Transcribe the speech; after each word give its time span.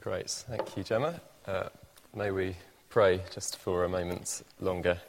Great. 0.00 0.30
Thank 0.30 0.76
you, 0.76 0.84
Gemma. 0.84 1.20
Uh, 1.44 1.70
may 2.14 2.30
we 2.30 2.54
pray 2.88 3.20
just 3.34 3.56
for 3.56 3.82
a 3.82 3.88
moment 3.88 4.42
longer. 4.60 5.00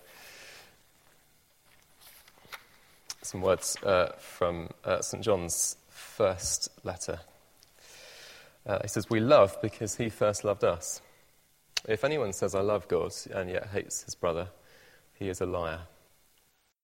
Some 3.22 3.42
words 3.42 3.78
uh, 3.84 4.14
from 4.18 4.70
uh, 4.84 5.02
St. 5.02 5.24
John's 5.24 5.78
first 5.90 6.70
letter. 6.84 7.20
Uh, 8.66 8.80
he 8.82 8.88
says, 8.88 9.08
We 9.12 9.20
love 9.20 9.56
because 9.62 9.96
he 9.96 10.10
first 10.10 10.44
loved 10.44 10.64
us. 10.64 11.02
If 11.88 12.04
anyone 12.04 12.34
says, 12.34 12.56
I 12.56 12.62
love 12.62 12.88
God, 12.88 13.14
and 13.32 13.48
yet 13.48 13.68
hates 13.68 14.02
his 14.02 14.16
brother, 14.16 14.48
he 15.14 15.30
is 15.30 15.40
a 15.40 15.46
liar. 15.46 15.82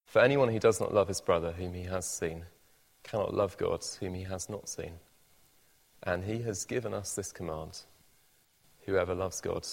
For 0.05 0.19
anyone 0.21 0.49
who 0.49 0.59
does 0.59 0.79
not 0.79 0.93
love 0.93 1.07
his 1.07 1.21
brother, 1.21 1.53
whom 1.53 1.73
he 1.73 1.83
has 1.83 2.05
seen, 2.05 2.45
cannot 3.01 3.33
love 3.33 3.57
God, 3.57 3.83
whom 3.99 4.13
he 4.13 4.23
has 4.23 4.47
not 4.47 4.69
seen. 4.69 4.99
And 6.03 6.25
he 6.25 6.43
has 6.43 6.65
given 6.65 6.93
us 6.93 7.15
this 7.15 7.31
command 7.31 7.81
whoever 8.85 9.15
loves 9.15 9.41
God 9.41 9.65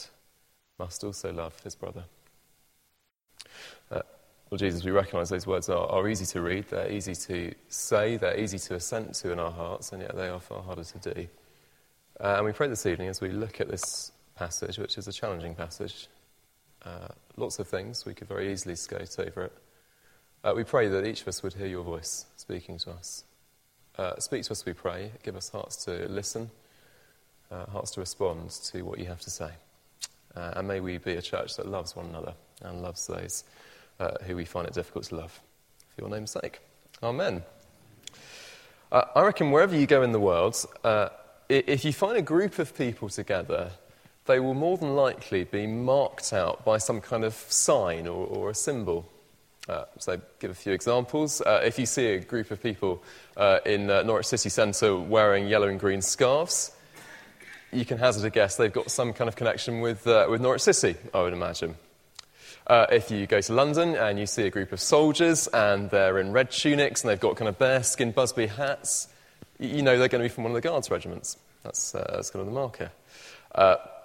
must 0.79 1.05
also 1.05 1.33
love 1.33 1.59
his 1.63 1.75
brother. 1.75 2.05
Uh, 3.91 4.03
well, 4.51 4.59
Jesus, 4.59 4.85
we 4.85 4.91
recognize 4.91 5.31
those 5.31 5.47
words 5.47 5.69
are, 5.69 5.87
are 5.87 6.09
easy 6.09 6.27
to 6.27 6.41
read, 6.41 6.67
they're 6.69 6.91
easy 6.91 7.15
to 7.15 7.55
say, 7.69 8.17
they're 8.17 8.39
easy 8.39 8.59
to 8.59 8.75
assent 8.75 9.15
to 9.15 9.33
in 9.33 9.39
our 9.39 9.51
hearts, 9.51 9.93
and 9.93 10.03
yet 10.03 10.15
they 10.17 10.29
are 10.29 10.41
far 10.41 10.63
harder 10.63 10.85
to 10.85 11.15
do. 11.15 11.29
Uh, 12.21 12.35
and 12.37 12.45
we 12.45 12.53
pray 12.53 12.69
this 12.69 12.87
evening 12.87 13.09
as 13.09 13.21
we 13.21 13.31
look 13.31 13.61
at 13.61 13.69
this 13.69 14.13
passage, 14.37 14.79
which 14.79 14.99
is 14.99 15.09
a 15.09 15.13
challenging 15.13 15.55
passage. 15.55 16.09
Uh, 16.85 17.09
lots 17.37 17.59
of 17.59 17.69
things, 17.69 18.05
we 18.05 18.15
could 18.15 18.29
very 18.29 18.53
easily 18.53 18.77
skate 18.77 19.17
over 19.19 19.45
it. 19.45 19.53
Uh, 20.45 20.53
we 20.55 20.65
pray 20.65 20.89
that 20.89 21.07
each 21.07 21.23
of 21.23 21.29
us 21.29 21.43
would 21.43 21.55
hear 21.55 21.67
your 21.67 21.85
voice 21.85 22.27
speaking 22.37 22.77
to 22.77 22.91
us. 22.91 23.25
Uh, 23.97 24.17
speak 24.19 24.43
to 24.43 24.53
us, 24.53 24.65
we 24.67 24.73
pray. 24.73 25.13
Give 25.23 25.37
us 25.37 25.49
hearts 25.51 25.85
to 25.85 26.09
listen, 26.09 26.51
uh, 27.53 27.67
hearts 27.71 27.91
to 27.93 28.01
respond 28.01 28.51
to 28.51 28.83
what 28.83 28.99
you 28.99 29.05
have 29.07 29.21
to 29.21 29.31
say. 29.31 29.51
Uh, 30.35 30.55
and 30.57 30.67
may 30.67 30.81
we 30.81 30.99
be 30.99 31.13
a 31.13 31.23
church 31.23 31.57
that 31.57 31.69
loves 31.69 31.95
one 31.95 32.07
another 32.07 32.35
and 32.63 32.83
loves 32.83 33.07
those 33.07 33.45
uh, 34.01 34.13
who 34.25 34.35
we 34.35 34.45
find 34.45 34.67
it 34.67 34.75
difficult 34.75 35.05
to 35.05 35.17
love. 35.17 35.41
For 35.95 36.03
your 36.03 36.11
name's 36.11 36.31
sake. 36.31 36.61
Amen. 37.03 37.43
Uh, 38.91 39.03
I 39.15 39.23
reckon 39.23 39.51
wherever 39.51 39.77
you 39.77 39.87
go 39.87 40.03
in 40.03 40.13
the 40.13 40.21
world, 40.21 40.65
if 41.49 41.85
you 41.85 41.93
find 41.93 42.17
a 42.17 42.23
group 42.23 42.59
of 42.59 42.77
people 42.77 43.09
together, 43.09 43.71
they 44.27 44.41
will 44.41 44.55
more 44.55 44.77
than 44.77 44.95
likely 44.95 45.45
be 45.45 45.67
marked 45.67 46.33
out 46.33 46.65
by 46.65 46.79
some 46.79 47.01
kind 47.01 47.25
of 47.25 47.35
sign 47.35 48.07
or, 48.07 48.27
or 48.27 48.51
a 48.51 48.55
symbol. 48.55 49.09
Uh, 49.69 49.85
so, 49.99 50.21
give 50.41 50.51
a 50.51 50.55
few 50.55 50.73
examples. 50.73 51.41
Uh, 51.41 51.61
if 51.65 51.79
you 51.79 51.87
see 51.87 52.07
a 52.07 52.21
group 52.21 52.51
of 52.51 52.63
people 52.63 53.03
uh, 53.37 53.59
in 53.65 53.89
uh, 53.91 54.03
Norwich 54.03 54.27
City 54.27 54.49
Centre 54.49 54.97
wearing 54.97 55.47
yellow 55.47 55.69
and 55.69 55.79
green 55.79 56.03
scarves, 56.03 56.73
you 57.73 57.85
can 57.85 57.99
hazard 57.99 58.25
a 58.27 58.31
guess 58.31 58.57
they've 58.57 58.73
got 58.73 58.91
some 58.91 59.13
kind 59.13 59.29
of 59.29 59.37
connection 59.37 59.81
with, 59.81 60.07
uh, 60.07 60.27
with 60.29 60.41
Norwich 60.41 60.63
City, 60.63 60.97
I 61.13 61.23
would 61.23 61.33
imagine. 61.33 61.77
Uh, 62.67 62.87
if 62.93 63.11
you 63.11 63.27
go 63.27 63.41
to 63.41 63.53
London 63.53 63.97
and 63.97 64.19
you 64.19 64.27
see 64.27 64.45
a 64.45 64.51
group 64.51 64.73
of 64.73 64.81
soldiers 64.81 65.49
and 65.49 65.91
they're 65.91 66.19
in 66.19 66.33
red 66.33 66.51
tunics 66.51 67.03
and 67.03 67.11
they've 67.11 67.19
got 67.19 67.37
kind 67.37 67.49
of 67.49 67.59
bearskin 67.59 68.13
Busby 68.13 68.47
hats, 68.47 69.09
you 69.59 69.83
know 69.83 69.99
they're 69.99 70.09
going 70.09 70.23
to 70.23 70.29
be 70.29 70.33
from 70.33 70.45
one 70.45 70.53
of 70.53 70.55
the 70.55 70.69
Guards 70.69 70.91
regiments. 70.91 71.37
That's, 71.65 71.93
that's 71.93 72.31
kind 72.31 72.41
of 72.41 72.47
the 72.47 72.53
marker 72.53 72.91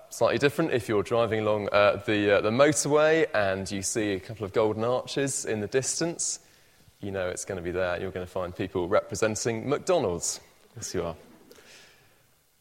slightly 0.09 0.37
different 0.37 0.71
if 0.71 0.87
you're 0.87 1.03
driving 1.03 1.41
along 1.41 1.69
uh, 1.71 2.01
the, 2.05 2.37
uh, 2.37 2.41
the 2.41 2.49
motorway 2.49 3.25
and 3.33 3.69
you 3.69 3.81
see 3.81 4.13
a 4.13 4.19
couple 4.19 4.45
of 4.45 4.53
golden 4.53 4.83
arches 4.83 5.45
in 5.45 5.59
the 5.59 5.67
distance. 5.67 6.39
You 7.01 7.11
know 7.11 7.29
it's 7.29 7.45
going 7.45 7.57
to 7.57 7.63
be 7.63 7.71
there. 7.71 7.99
You're 7.99 8.11
going 8.11 8.25
to 8.25 8.31
find 8.31 8.55
people 8.55 8.87
representing 8.87 9.69
McDonald's. 9.69 10.39
Yes, 10.75 10.93
you 10.93 11.03
are. 11.03 11.15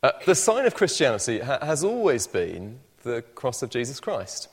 Uh, 0.03 0.13
the 0.25 0.35
sign 0.35 0.67
of 0.67 0.75
Christianity 0.75 1.41
ha- 1.41 1.65
has 1.65 1.83
always 1.83 2.27
been 2.27 2.81
the 3.03 3.23
cross 3.35 3.63
of 3.63 3.71
Jesus 3.71 4.01
Christ. 4.01 4.49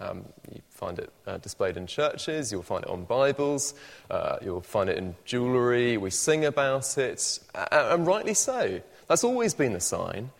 Um, 0.00 0.24
you 0.52 0.60
find 0.70 0.98
it 0.98 1.12
uh, 1.26 1.38
displayed 1.38 1.76
in 1.76 1.86
churches, 1.86 2.50
you'll 2.50 2.62
find 2.62 2.84
it 2.84 2.90
on 2.90 3.04
Bibles, 3.04 3.74
uh, 4.10 4.36
you'll 4.42 4.60
find 4.60 4.90
it 4.90 4.98
in 4.98 5.14
jewellery, 5.24 5.96
we 5.96 6.10
sing 6.10 6.44
about 6.44 6.98
it, 6.98 7.38
and 7.70 8.06
rightly 8.06 8.34
so. 8.34 8.80
That's 9.08 9.24
always 9.24 9.54
been 9.54 9.72
the 9.72 9.80
sign. 9.80 10.30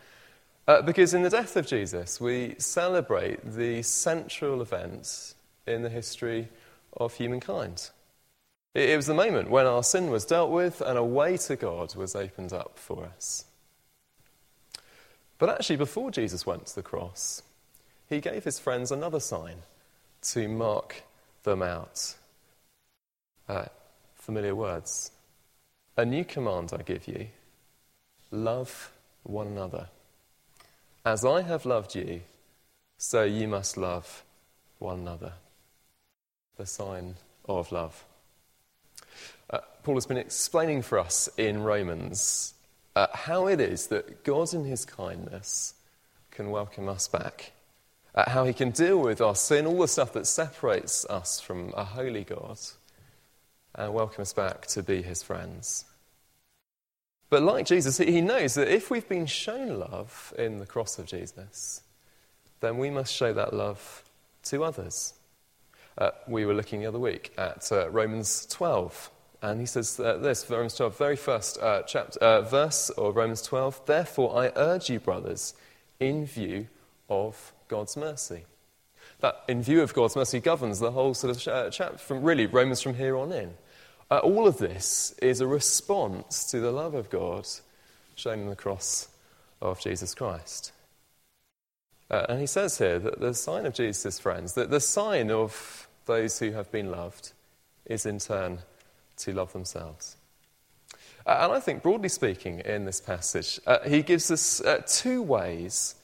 Uh, 0.67 0.81
because 0.81 1.13
in 1.13 1.23
the 1.23 1.31
death 1.31 1.57
of 1.57 1.67
Jesus, 1.67 2.21
we 2.21 2.55
celebrate 2.59 3.55
the 3.55 3.83
central 3.83 4.63
event 4.63 5.35
in 5.67 5.83
the 5.83 5.91
history 5.91 6.49
of 6.97 7.15
humankind. 7.15 7.91
It, 8.75 8.91
it 8.91 8.97
was 8.97 9.07
the 9.07 9.15
moment 9.15 9.51
when 9.51 9.67
our 9.67 9.83
sin 9.83 10.11
was 10.11 10.25
dealt 10.25 10.51
with 10.51 10.81
and 10.81 10.97
a 10.97 11.05
way 11.05 11.37
to 11.37 11.57
God 11.57 11.95
was 11.95 12.17
opened 12.17 12.55
up 12.55 12.79
for 12.79 13.05
us. 13.05 13.45
But 15.45 15.57
actually, 15.57 15.77
before 15.77 16.11
Jesus 16.11 16.47
went 16.47 16.65
to 16.69 16.75
the 16.75 16.83
cross, 16.83 17.43
he 18.09 18.19
gave 18.19 18.45
his 18.45 18.59
friends 18.59 18.91
another 18.91 19.21
sign 19.21 19.57
to 20.23 20.49
mark 20.49 21.03
them 21.43 21.63
out. 21.63 22.15
Uh, 23.47 23.67
familiar 24.15 24.55
words. 24.55 25.11
A 25.99 26.07
new 26.07 26.25
command 26.25 26.73
I 26.73 26.81
give 26.81 27.07
you 27.07 27.27
love 28.31 28.91
one 29.23 29.49
another. 29.49 29.89
As 31.05 31.27
I 31.27 31.43
have 31.43 31.67
loved 31.67 31.95
you, 31.95 32.23
so 32.97 33.25
you 33.25 33.47
must 33.47 33.77
love 33.77 34.25
one 34.79 35.01
another. 35.01 35.35
The 36.57 36.65
sign 36.65 37.17
of 37.47 37.71
love. 37.71 38.03
Uh, 39.51 39.59
Paul 39.83 39.97
has 39.97 40.07
been 40.07 40.17
explaining 40.17 40.81
for 40.81 40.99
us 40.99 41.29
in 41.37 41.63
Romans 41.63 42.55
uh, 42.97 43.09
how 43.13 43.47
it 43.47 43.61
is 43.61 43.89
that 43.89 44.25
God, 44.25 44.55
in 44.55 44.65
his 44.65 44.85
kindness, 44.85 45.75
can 46.31 46.51
welcome 46.51 46.89
us 46.89 47.09
back. 47.09 47.53
Uh, 48.15 48.31
how 48.31 48.45
he 48.45 48.53
can 48.53 48.71
deal 48.71 48.99
with 48.99 49.21
our 49.21 49.35
sin, 49.35 49.67
all 49.67 49.81
the 49.81 49.89
stuff 49.89 50.13
that 50.13 50.27
separates 50.27 51.05
us 51.07 51.41
from 51.41 51.73
a 51.77 51.85
holy 51.85 52.23
God, 52.23 52.59
and 53.75 53.93
welcome 53.93 54.23
us 54.23 54.33
back 54.33 54.67
to 54.69 54.83
be 54.83 55.03
his 55.03 55.23
friends. 55.23 55.85
But 57.31 57.43
like 57.43 57.67
Jesus, 57.67 57.99
he 57.99 58.21
knows 58.21 58.55
that 58.55 58.69
if 58.69 58.91
we've 58.91 59.09
been 59.09 59.27
shown 59.27 59.81
love 59.81 60.33
in 60.39 60.59
the 60.59 60.67
cross 60.67 60.99
of 61.01 61.07
Jesus, 61.07 61.83
then 62.61 62.79
we 62.79 62.91
must 62.91 63.13
show 63.13 63.33
that 63.33 63.53
love 63.53 64.05
to 64.45 64.63
others. 64.63 65.15
Uh, 65.99 66.11
we 66.29 66.45
were 66.45 66.55
looking 66.55 66.81
the 66.81 66.87
other 66.87 66.99
week 66.99 67.33
at 67.37 67.71
uh, 67.73 67.89
Romans 67.91 68.47
12, 68.47 69.11
and 69.45 69.61
he 69.61 69.67
says 69.67 70.01
uh, 70.01 70.17
this, 70.17 70.49
Romans 70.49 70.75
12, 70.75 70.97
very 70.97 71.17
first 71.17 71.59
uh, 71.61 71.83
chapter, 71.83 72.19
uh, 72.21 72.41
verse 72.41 72.89
or 72.89 73.13
Romans 73.13 73.43
12. 73.43 73.85
Therefore, 73.85 74.43
I 74.43 74.51
urge 74.57 74.89
you, 74.89 74.99
brothers, 74.99 75.53
in 76.01 76.25
view 76.25 76.69
of 77.11 77.53
God's 77.69 77.95
mercy. 77.95 78.45
That, 79.21 79.45
in 79.47 79.63
view 79.63 79.83
of 79.83 79.93
God's 79.93 80.17
mercy, 80.17 80.41
governs 80.41 80.81
the 80.81 80.93
whole 80.93 81.13
sort 81.13 81.37
of 81.37 81.47
uh, 81.47 81.69
chapter, 81.69 81.99
from 81.99 82.23
really 82.23 82.47
Romans 82.47 82.81
from 82.81 82.95
here 82.95 83.19
on 83.19 83.33
in. 83.33 83.53
Uh, 84.11 84.21
all 84.21 84.47
of 84.47 84.57
this 84.57 85.15
is 85.21 85.43
a 85.43 85.47
response 85.47 86.51
to 86.51 86.61
the 86.61 86.73
love 86.73 86.95
of 86.95 87.11
God 87.11 87.47
shown 88.15 88.39
in 88.39 88.49
the 88.49 88.57
cross 88.57 89.09
of 89.61 89.79
Jesus 89.79 90.15
Christ. 90.15 90.73
Uh, 92.11 92.25
and 92.31 92.41
he 92.41 92.47
says 92.47 92.79
here 92.79 92.99
that 92.99 93.21
the 93.21 93.35
sign 93.35 93.67
of 93.67 93.75
Jesus' 93.75 94.19
friends, 94.19 94.55
that 94.55 94.71
the 94.71 94.81
sign 94.81 95.31
of 95.31 95.87
those 96.07 96.39
who 96.39 96.53
have 96.53 96.73
been 96.73 96.91
loved, 96.91 97.33
is 97.85 98.07
in 98.07 98.19
turn 98.19 98.61
to 99.19 99.33
love 99.33 99.53
themselves. 99.53 100.17
Uh, 101.27 101.39
and 101.43 101.53
I 101.53 101.61
think, 101.61 101.83
broadly 101.83 102.09
speaking, 102.09 102.61
in 102.61 102.85
this 102.85 103.01
passage, 103.01 103.59
uh, 103.67 103.79
he 103.87 104.03
gives 104.03 104.31
us 104.31 104.61
uh, 104.61 104.83
two 104.87 105.23
ways 105.23 105.95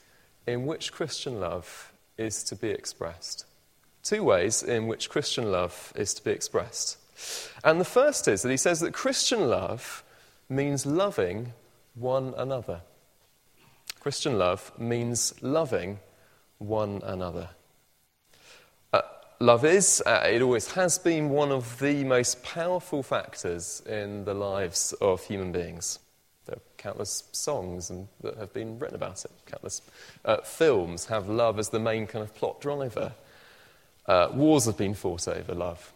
in 0.47 0.67
which 0.67 0.93
Christian 0.93 1.41
love 1.41 1.93
is 2.17 2.43
to 2.45 2.57
be 2.57 2.71
expressed. 2.71 3.45
Two 4.03 4.25
ways 4.25 4.63
in 4.63 4.87
which 4.87 5.11
Christian 5.11 5.51
love 5.53 5.93
is 5.95 6.15
to 6.15 6.25
be 6.25 6.31
expressed. 6.31 6.97
And 7.65 7.79
the 7.81 7.85
first 7.85 8.29
is 8.29 8.43
that 8.43 8.51
he 8.51 8.57
says 8.57 8.81
that 8.81 8.95
Christian 8.95 9.49
love 9.49 10.03
means 10.49 10.87
loving 10.87 11.53
one 11.95 12.33
another. 12.37 12.81
Christian 14.01 14.39
love 14.39 14.73
means 14.79 15.35
loving 15.43 15.99
one 16.59 17.03
another. 17.05 17.51
Love 19.43 19.65
is, 19.65 20.03
uh, 20.05 20.23
it 20.31 20.43
always 20.43 20.71
has 20.73 20.99
been, 20.99 21.31
one 21.31 21.51
of 21.51 21.79
the 21.79 22.05
most 22.05 22.43
powerful 22.43 23.03
factors 23.03 23.83
in 23.87 24.23
the 24.27 24.35
lives 24.35 24.93
of 25.01 25.25
human 25.25 25.51
beings. 25.51 25.99
There 26.45 26.57
are 26.57 26.63
countless 26.77 27.25
songs 27.33 27.89
and, 27.89 28.07
that 28.21 28.37
have 28.37 28.53
been 28.53 28.79
written 28.79 28.97
about 28.97 29.25
it. 29.25 29.31
Countless 29.47 29.81
uh, 30.27 30.43
films 30.43 31.07
have 31.07 31.31
love 31.31 31.59
as 31.59 31.71
the 31.71 31.81
main 31.81 32.07
kind 32.07 32.23
of 32.23 32.35
plot 32.35 32.61
driver. 32.61 33.15
Uh, 34.05 34.29
wars 34.35 34.67
have 34.67 34.77
been 34.77 34.93
fought 34.93 35.27
over 35.27 35.55
love. 35.55 35.91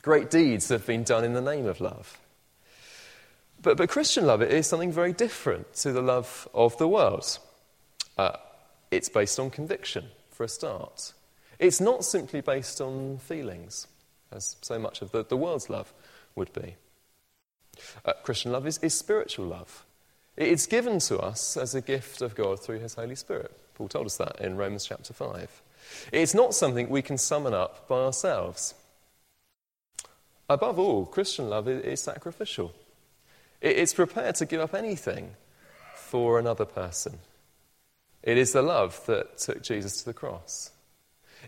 Great 0.00 0.30
deeds 0.30 0.70
have 0.70 0.86
been 0.86 1.02
done 1.02 1.22
in 1.22 1.34
the 1.34 1.42
name 1.42 1.66
of 1.66 1.82
love. 1.82 2.18
But, 3.60 3.76
but 3.76 3.90
Christian 3.90 4.24
love 4.24 4.40
is 4.40 4.66
something 4.66 4.90
very 4.90 5.12
different 5.12 5.74
to 5.74 5.92
the 5.92 6.00
love 6.00 6.48
of 6.54 6.78
the 6.78 6.88
world. 6.88 7.38
Uh, 8.16 8.38
it's 8.90 9.10
based 9.10 9.38
on 9.38 9.50
conviction, 9.50 10.06
for 10.30 10.44
a 10.44 10.48
start. 10.48 11.12
It's 11.60 11.80
not 11.80 12.04
simply 12.06 12.40
based 12.40 12.80
on 12.80 13.18
feelings, 13.18 13.86
as 14.32 14.56
so 14.62 14.78
much 14.78 15.02
of 15.02 15.12
the, 15.12 15.24
the 15.24 15.36
world's 15.36 15.68
love 15.68 15.92
would 16.34 16.52
be. 16.54 16.76
Uh, 18.02 18.14
Christian 18.22 18.50
love 18.50 18.66
is, 18.66 18.78
is 18.78 18.96
spiritual 18.96 19.46
love. 19.46 19.84
It's 20.38 20.66
given 20.66 21.00
to 21.00 21.18
us 21.18 21.58
as 21.58 21.74
a 21.74 21.82
gift 21.82 22.22
of 22.22 22.34
God 22.34 22.60
through 22.60 22.78
His 22.78 22.94
Holy 22.94 23.14
Spirit. 23.14 23.52
Paul 23.74 23.88
told 23.88 24.06
us 24.06 24.16
that 24.16 24.40
in 24.40 24.56
Romans 24.56 24.86
chapter 24.86 25.12
5. 25.12 25.62
It's 26.12 26.34
not 26.34 26.54
something 26.54 26.88
we 26.88 27.02
can 27.02 27.18
summon 27.18 27.52
up 27.52 27.86
by 27.86 27.96
ourselves. 27.96 28.74
Above 30.48 30.78
all, 30.78 31.04
Christian 31.04 31.50
love 31.50 31.68
is 31.68 32.00
sacrificial. 32.00 32.72
It's 33.60 33.92
prepared 33.92 34.36
to 34.36 34.46
give 34.46 34.62
up 34.62 34.74
anything 34.74 35.32
for 35.94 36.38
another 36.38 36.64
person. 36.64 37.18
It 38.22 38.38
is 38.38 38.52
the 38.52 38.62
love 38.62 39.04
that 39.06 39.36
took 39.36 39.62
Jesus 39.62 39.98
to 39.98 40.06
the 40.06 40.14
cross. 40.14 40.70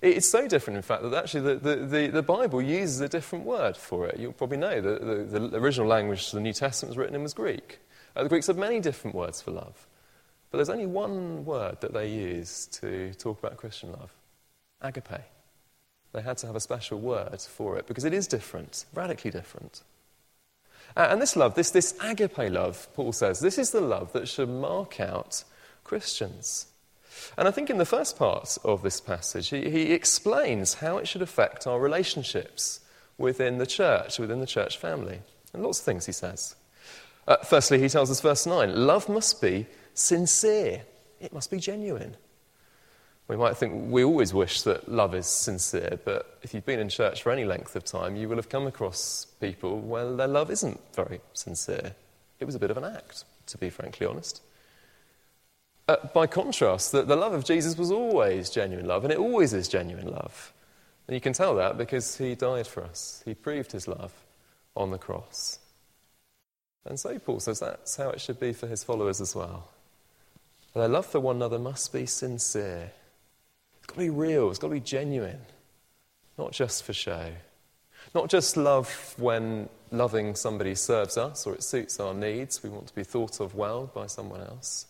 It's 0.01 0.29
so 0.29 0.49
different, 0.49 0.79
in 0.79 0.83
fact, 0.83 1.03
that 1.03 1.13
actually 1.13 1.55
the, 1.55 1.77
the, 1.77 2.09
the, 2.09 2.23
Bible 2.23 2.63
uses 2.63 3.01
a 3.01 3.09
different 3.09 3.45
word 3.45 3.77
for 3.77 4.07
it. 4.07 4.19
You'll 4.19 4.33
probably 4.33 4.57
know 4.57 4.81
that 4.81 5.31
the, 5.31 5.39
the 5.39 5.59
original 5.59 5.87
language 5.87 6.31
the 6.31 6.41
New 6.41 6.53
Testament 6.53 6.91
was 6.91 6.97
written 6.97 7.15
in 7.15 7.23
was 7.23 7.35
Greek. 7.35 7.79
Uh, 8.17 8.23
the 8.23 8.29
Greeks 8.29 8.47
have 8.47 8.57
many 8.57 8.81
different 8.81 9.15
words 9.15 9.43
for 9.43 9.51
love. 9.51 9.87
But 10.51 10.59
there's 10.59 10.71
only 10.71 10.87
one 10.87 11.45
word 11.45 11.81
that 11.81 11.93
they 11.93 12.11
use 12.11 12.67
to 12.81 13.15
talk 13.15 13.39
about 13.39 13.57
Christian 13.57 13.93
love 13.93 14.13
agape. 14.81 15.23
They 16.13 16.21
had 16.21 16.37
to 16.39 16.47
have 16.47 16.57
a 16.57 16.61
special 16.61 17.01
word 17.01 17.41
for 17.41 17.79
it 17.79 17.87
because 17.87 18.05
it 18.05 18.13
is 18.13 18.27
different, 18.27 18.85
radically 18.93 19.31
different. 19.31 19.83
Uh, 20.95 21.09
and 21.11 21.23
this 21.23 21.37
love, 21.37 21.55
this, 21.55 21.71
this 21.71 21.95
agape 22.03 22.51
love, 22.51 22.87
Paul 22.95 23.13
says, 23.13 23.41
this 23.41 23.57
is 23.59 23.71
the 23.71 23.81
love 23.81 24.13
that 24.13 24.29
should 24.29 24.49
mark 24.49 25.01
out 25.01 25.45
Christians. 25.85 26.67
And 27.37 27.49
I 27.49 27.51
think 27.51 27.71
in 27.71 27.79
the 27.79 27.85
first 27.85 28.19
part 28.19 28.59
of 28.65 28.83
this 28.83 29.01
passage, 29.01 29.49
he, 29.49 29.71
he 29.71 29.93
explains 29.93 30.75
how 30.75 30.99
it 30.99 31.09
should 31.09 31.23
affect 31.23 31.67
our 31.67 31.81
relationships 31.81 32.81
within 33.19 33.59
the 33.59 33.67
church, 33.67 34.19
within 34.19 34.41
the 34.41 34.47
church 34.47 34.79
family. 34.79 35.21
And 35.53 35.63
lots 35.63 35.79
of 35.79 35.85
things 35.85 36.07
he 36.07 36.13
says. 36.13 36.55
Uh, 37.27 37.37
firstly, 37.37 37.81
he 37.81 37.89
tells 37.89 38.11
us, 38.11 38.21
verse 38.21 38.47
9, 38.47 38.87
love 38.87 39.09
must 39.09 39.41
be 39.41 39.67
sincere, 39.95 40.83
it 41.21 41.33
must 41.33 41.51
be 41.51 41.59
genuine. 41.59 42.17
We 43.29 43.37
might 43.37 43.57
think 43.57 43.91
we 43.91 44.03
always 44.03 44.35
wish 44.35 44.63
that 44.63 44.91
love 44.91 45.15
is 45.15 45.27
sincere, 45.27 45.99
but 46.05 46.39
if 46.43 46.53
you've 46.53 46.67
been 46.67 46.81
in 46.81 46.89
church 46.89 47.23
for 47.23 47.31
any 47.31 47.45
length 47.45 47.77
of 47.77 47.85
time, 47.85 48.17
you 48.17 48.29
will 48.29 48.37
have 48.37 48.49
come 48.49 48.67
across 48.67 49.27
people 49.41 49.79
where 49.79 50.13
their 50.17 50.27
love 50.27 50.51
isn't 50.51 50.81
very 50.95 51.21
sincere. 51.33 51.95
It 52.41 52.45
was 52.45 52.57
a 52.57 52.59
bit 52.59 52.71
of 52.71 52.77
an 52.77 52.85
act, 52.85 53.25
to 53.47 53.59
be 53.59 53.71
frankly 53.71 54.07
honest. 54.07 54.43
Uh, 55.89 55.97
by 56.15 56.27
contrast, 56.27 56.93
the, 56.93 57.03
the 57.03 57.17
love 57.17 57.33
of 57.33 57.45
Jesus 57.45 57.77
was 57.77 57.91
always 57.91 58.51
genuine 58.51 58.87
love, 58.87 59.05
and 59.05 59.13
it 59.13 59.19
always 59.19 59.53
is 59.53 59.69
genuine 59.69 60.09
love. 60.09 60.53
And 61.07 61.15
you 61.15 61.21
can 61.21 61.33
tell 61.33 61.57
that 61.57 61.77
because 61.77 62.17
he 62.17 62.35
died 62.35 62.67
for 62.67 62.85
us. 62.85 63.23
He 63.25 63.35
proved 63.35 63.73
his 63.73 63.89
love 63.89 64.13
on 64.77 64.91
the 64.91 64.99
cross. 64.99 65.59
And 66.85 66.99
so 66.99 67.19
Paul 67.19 67.41
says 67.41 67.61
that's 67.61 67.97
how 67.97 68.11
it 68.11 68.21
should 68.21 68.41
be 68.41 68.53
for 68.53 68.67
his 68.67 68.85
followers 68.85 69.21
as 69.21 69.35
well. 69.35 69.69
Their 70.75 70.89
love 70.89 71.07
for 71.07 71.21
one 71.21 71.37
another 71.37 71.59
must 71.59 71.93
be 71.93 72.07
sincere. 72.07 72.93
It's 73.79 73.87
got 73.87 73.95
to 73.95 74.01
be 74.01 74.11
real, 74.11 74.51
it's 74.51 74.59
got 74.59 74.69
to 74.69 74.75
be 74.75 74.81
genuine, 74.81 75.41
not 76.39 76.53
just 76.53 76.85
for 76.85 76.93
show. 76.93 77.31
Not 78.15 78.31
just 78.31 78.57
love 78.57 79.15
when 79.17 79.69
loving 79.91 80.35
somebody 80.35 80.75
serves 80.75 81.17
us 81.17 81.47
or 81.47 81.55
it 81.55 81.63
suits 81.63 82.01
our 82.01 82.15
needs, 82.15 82.63
we 82.63 82.71
want 82.71 82.89
to 82.89 82.95
be 82.95 83.05
thought 83.05 83.41
of 83.41 83.55
well 83.55 83.91
by 83.95 84.07
someone 84.07 84.41
else. 84.41 84.87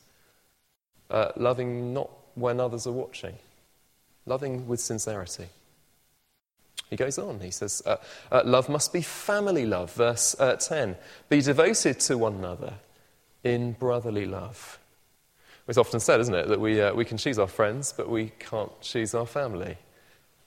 Uh, 1.12 1.30
loving 1.36 1.92
not 1.92 2.08
when 2.36 2.58
others 2.58 2.86
are 2.86 2.92
watching, 2.92 3.34
loving 4.24 4.66
with 4.66 4.80
sincerity. 4.80 5.46
He 6.88 6.96
goes 6.96 7.18
on, 7.18 7.38
he 7.40 7.50
says, 7.50 7.82
uh, 7.84 7.96
uh, 8.30 8.40
Love 8.46 8.70
must 8.70 8.94
be 8.94 9.02
family 9.02 9.66
love. 9.66 9.92
Verse 9.92 10.34
uh, 10.40 10.56
10 10.56 10.96
Be 11.28 11.42
devoted 11.42 12.00
to 12.00 12.16
one 12.16 12.36
another 12.36 12.74
in 13.44 13.72
brotherly 13.72 14.24
love. 14.24 14.78
It's 15.68 15.76
often 15.76 16.00
said, 16.00 16.18
isn't 16.20 16.34
it, 16.34 16.48
that 16.48 16.60
we, 16.60 16.80
uh, 16.80 16.94
we 16.94 17.04
can 17.04 17.18
choose 17.18 17.38
our 17.38 17.46
friends, 17.46 17.92
but 17.94 18.08
we 18.08 18.32
can't 18.38 18.72
choose 18.80 19.14
our 19.14 19.26
family. 19.26 19.76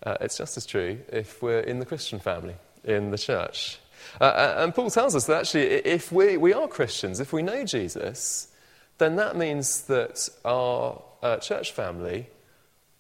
Uh, 0.02 0.18
it's 0.20 0.38
just 0.38 0.58
as 0.58 0.66
true 0.66 0.98
if 1.10 1.44
we're 1.44 1.60
in 1.60 1.78
the 1.78 1.86
Christian 1.86 2.18
family, 2.18 2.56
in 2.84 3.12
the 3.12 3.20
church. 3.20 3.78
And 4.20 4.74
Paul 4.74 4.90
tells 4.90 5.16
us 5.16 5.28
that 5.28 5.42
actually, 5.42 5.66
if 5.68 6.12
we, 6.12 6.38
we 6.38 6.54
are 6.54 6.68
Christians, 6.68 7.20
if 7.20 7.34
we 7.34 7.44
know 7.44 7.66
Jesus, 7.66 8.48
then 8.98 9.16
that 9.18 9.36
means 9.36 9.82
that 9.84 10.30
our 10.44 11.02
church 11.42 11.72
family 11.72 12.28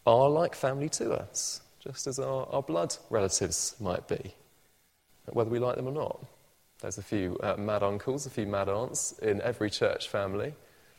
are 0.06 0.30
like 0.30 0.56
family 0.56 0.90
to 0.90 1.12
us 1.14 1.62
just 1.86 2.08
as 2.08 2.20
our, 2.20 2.48
our 2.52 2.64
blood 2.64 2.96
relatives 3.10 3.76
might 3.80 4.08
be, 4.08 4.34
whether 5.28 5.50
we 5.50 5.60
like 5.60 5.76
them 5.76 5.88
or 5.88 5.92
not. 5.92 6.26
There's 6.82 6.98
a 6.98 7.04
few 7.04 7.38
uh, 7.42 7.56
mad 7.58 7.84
uncles, 7.84 8.26
a 8.26 8.30
few 8.30 8.48
mad 8.48 8.70
aunts 8.70 9.14
in 9.20 9.42
every 9.42 9.70
church 9.70 10.10
family. 10.10 10.54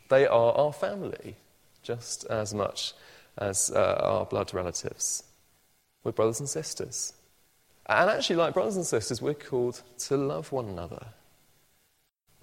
They 0.09 0.27
are 0.27 0.53
our 0.53 0.73
family 0.73 1.37
just 1.83 2.25
as 2.27 2.55
much 2.55 2.95
as 3.37 3.71
uh, 3.71 4.01
our 4.01 4.25
blood 4.25 4.55
relatives. 4.55 5.25
We're 6.03 6.13
brothers 6.13 6.41
and 6.41 6.49
sisters. 6.49 7.13
And 7.87 8.11
actually, 8.11 8.37
like 8.37 8.55
brothers 8.55 8.77
and 8.77 8.87
sisters, 8.87 9.21
we're 9.21 9.35
called 9.35 9.83
to 9.99 10.17
love 10.17 10.51
one 10.53 10.69
another. 10.69 11.07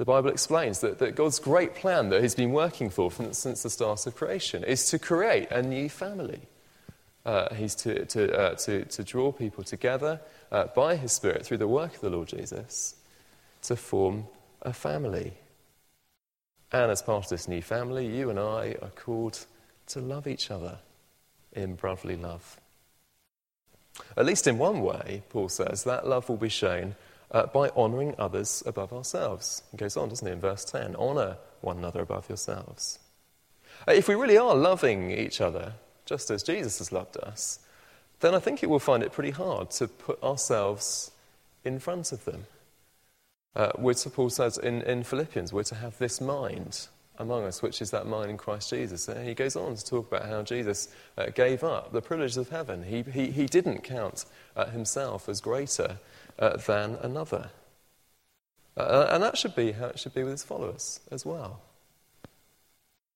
The 0.04 0.12
Bible 0.12 0.32
explains 0.32 0.82
that, 0.82 1.00
that 1.00 1.16
God's 1.16 1.40
great 1.40 1.76
plan 1.76 2.10
that 2.10 2.22
He's 2.22 2.36
been 2.36 2.52
working 2.52 2.90
for 2.90 3.10
from, 3.10 3.32
since 3.32 3.64
the 3.64 3.70
start 3.70 4.06
of 4.06 4.18
creation 4.18 4.62
is 4.66 4.90
to 4.90 5.00
create 5.00 5.50
a 5.50 5.62
new 5.62 5.88
family. 5.88 6.42
Uh, 7.26 7.54
he's 7.56 7.74
to, 7.76 8.04
to, 8.08 8.38
uh, 8.38 8.56
to, 8.56 8.84
to 8.84 9.04
draw 9.06 9.32
people 9.32 9.64
together 9.64 10.20
uh, 10.52 10.66
by 10.76 10.98
his 10.98 11.14
Spirit 11.14 11.46
through 11.46 11.60
the 11.60 11.70
work 11.70 11.96
of 11.96 12.02
the 12.02 12.10
Lord 12.10 12.28
Jesus 12.28 12.96
to 13.62 13.78
form 13.78 14.28
a 14.62 14.74
family. 14.74 15.32
And 16.74 16.92
as 16.92 17.02
part 17.02 17.24
of 17.24 17.30
this 17.30 17.48
new 17.48 17.62
family, 17.62 18.06
you 18.06 18.30
and 18.30 18.38
I 18.38 18.76
are 18.82 18.92
called 18.98 19.46
to 19.88 20.02
love 20.02 20.28
each 20.28 20.52
other 20.52 20.80
in 21.54 21.76
brotherly 21.76 22.18
love. 22.18 22.58
At 24.18 24.26
least 24.26 24.48
in 24.48 24.58
one 24.58 24.82
way, 24.82 25.24
Paul 25.30 25.48
says, 25.48 25.86
that 25.86 26.06
love 26.06 26.28
will 26.28 26.36
be 26.36 26.50
shown 26.50 26.96
uh, 27.32 27.48
by 27.48 27.70
honouring 27.70 28.16
others 28.18 28.64
above 28.66 28.94
ourselves. 28.94 29.64
He 29.72 29.78
goes 29.78 29.98
on, 29.98 30.10
doesn't 30.10 30.28
he, 30.28 30.34
in 30.34 30.40
verse 30.40 30.66
10 30.66 30.96
Honour 30.96 31.38
one 31.62 31.78
another 31.78 32.02
above 32.02 32.30
yourselves. 32.30 33.00
Uh, 33.88 33.94
if 33.94 34.08
we 34.08 34.16
really 34.16 34.38
are 34.38 34.56
loving 34.56 35.12
each 35.12 35.42
other, 35.42 35.74
just 36.06 36.30
as 36.30 36.44
Jesus 36.44 36.78
has 36.80 36.92
loved 36.92 37.18
us, 37.18 37.60
then 38.20 38.36
I 38.36 38.40
think 38.40 38.64
it 38.64 38.70
will 38.70 38.80
find 38.80 39.04
it 39.04 39.12
pretty 39.12 39.32
hard 39.32 39.72
to 39.72 39.88
put 39.88 40.22
ourselves 40.24 41.12
in 41.64 41.80
front 41.80 42.12
of 42.12 42.26
them. 42.26 42.46
Uh, 43.56 43.72
we're 43.78 43.94
Paul 43.94 44.30
says 44.30 44.58
in, 44.58 44.82
in 44.82 45.04
Philippians, 45.04 45.54
we're 45.54 45.64
to 45.64 45.76
have 45.76 45.98
this 45.98 46.20
mind 46.20 46.88
among 47.24 47.46
us, 47.46 47.62
which 47.62 47.82
is 47.82 47.92
that 47.92 48.06
mind 48.06 48.30
in 48.30 48.38
Christ 48.38 48.70
Jesus. 48.70 49.08
And 49.08 49.28
he 49.28 49.34
goes 49.34 49.56
on 49.56 49.76
to 49.76 49.84
talk 49.84 50.12
about 50.12 50.28
how 50.30 50.44
Jesus 50.44 50.90
uh, 51.18 51.28
gave 51.34 51.64
up 51.64 51.92
the 51.92 52.02
privileges 52.02 52.38
of 52.38 52.50
heaven. 52.50 52.84
He, 52.84 53.02
he, 53.02 53.32
he 53.32 53.48
didn't 53.48 53.84
count 53.84 54.26
uh, 54.56 54.66
himself 54.66 55.28
as 55.28 55.42
greater 55.42 55.98
uh, 56.38 56.58
than 56.58 56.96
another. 57.02 57.50
Uh, 58.78 59.08
and 59.10 59.24
that 59.24 59.38
should 59.38 59.56
be 59.56 59.72
how 59.72 59.88
it 59.88 60.00
should 60.00 60.14
be 60.14 60.24
with 60.24 60.34
his 60.34 60.44
followers 60.44 61.00
as 61.12 61.26
well. 61.26 61.62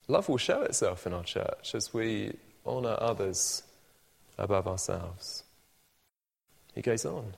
Love 0.07 0.29
will 0.29 0.37
show 0.37 0.61
itself 0.61 1.05
in 1.05 1.13
our 1.13 1.23
church 1.23 1.75
as 1.75 1.93
we 1.93 2.33
honour 2.65 2.97
others 2.99 3.63
above 4.37 4.67
ourselves. 4.67 5.43
He 6.73 6.81
goes 6.81 7.05
on. 7.05 7.33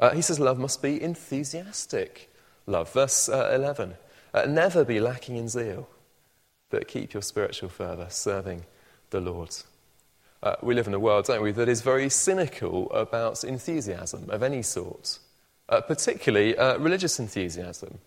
Uh, 0.00 0.10
he 0.10 0.22
says, 0.22 0.40
Love 0.40 0.58
must 0.58 0.82
be 0.82 1.00
enthusiastic. 1.00 2.30
Love. 2.66 2.92
Verse 2.92 3.28
uh, 3.28 3.52
11 3.54 3.94
uh, 4.34 4.46
Never 4.46 4.84
be 4.84 5.00
lacking 5.00 5.36
in 5.36 5.48
zeal, 5.48 5.88
but 6.72 6.88
keep 6.88 7.12
your 7.12 7.22
spiritual 7.22 7.68
fervour 7.68 8.06
serving 8.08 8.64
the 9.10 9.20
Lord. 9.20 9.54
Uh, 10.42 10.56
we 10.62 10.74
live 10.74 10.88
in 10.88 10.94
a 10.94 10.98
world, 10.98 11.26
don't 11.26 11.42
we, 11.42 11.52
that 11.52 11.68
is 11.68 11.82
very 11.82 12.08
cynical 12.08 12.90
about 12.90 13.44
enthusiasm 13.44 14.28
of 14.30 14.42
any 14.42 14.62
sort, 14.62 15.18
uh, 15.68 15.82
particularly 15.82 16.56
uh, 16.56 16.78
religious 16.78 17.20
enthusiasm. 17.20 17.98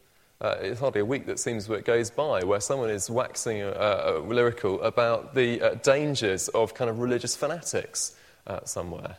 Uh, 0.42 0.56
it's 0.60 0.80
hardly 0.80 1.00
a 1.00 1.06
week 1.06 1.28
that 1.28 1.40
seems 1.40 1.70
it 1.70 1.86
goes 1.86 2.10
by 2.10 2.44
where 2.44 2.60
someone 2.60 2.90
is 2.90 3.10
waxing 3.10 3.62
uh, 3.62 3.68
uh, 3.68 4.20
lyrical 4.26 4.82
about 4.82 5.36
the 5.36 5.80
dangers 5.84 6.50
of 6.50 6.74
kind 6.74 6.90
of 6.90 7.00
religious 7.00 7.36
fanatics 7.36 8.16
somewhere. 8.66 9.16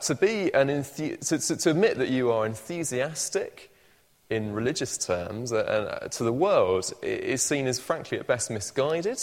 To, 0.00 0.14
be 0.14 0.54
an 0.54 0.68
to, 0.68 1.16
to, 1.18 1.56
to, 1.56 1.70
admit 1.70 1.98
that 1.98 2.08
you 2.08 2.32
are 2.32 2.46
enthusiastic 2.46 3.73
in 4.30 4.52
religious 4.52 4.96
terms 4.98 5.52
uh, 5.52 5.64
and 5.68 6.04
uh, 6.04 6.08
to 6.08 6.24
the 6.24 6.32
world 6.32 6.92
is 7.02 7.42
seen 7.42 7.66
as, 7.66 7.78
frankly, 7.78 8.18
at 8.18 8.26
best 8.26 8.50
misguided. 8.50 9.20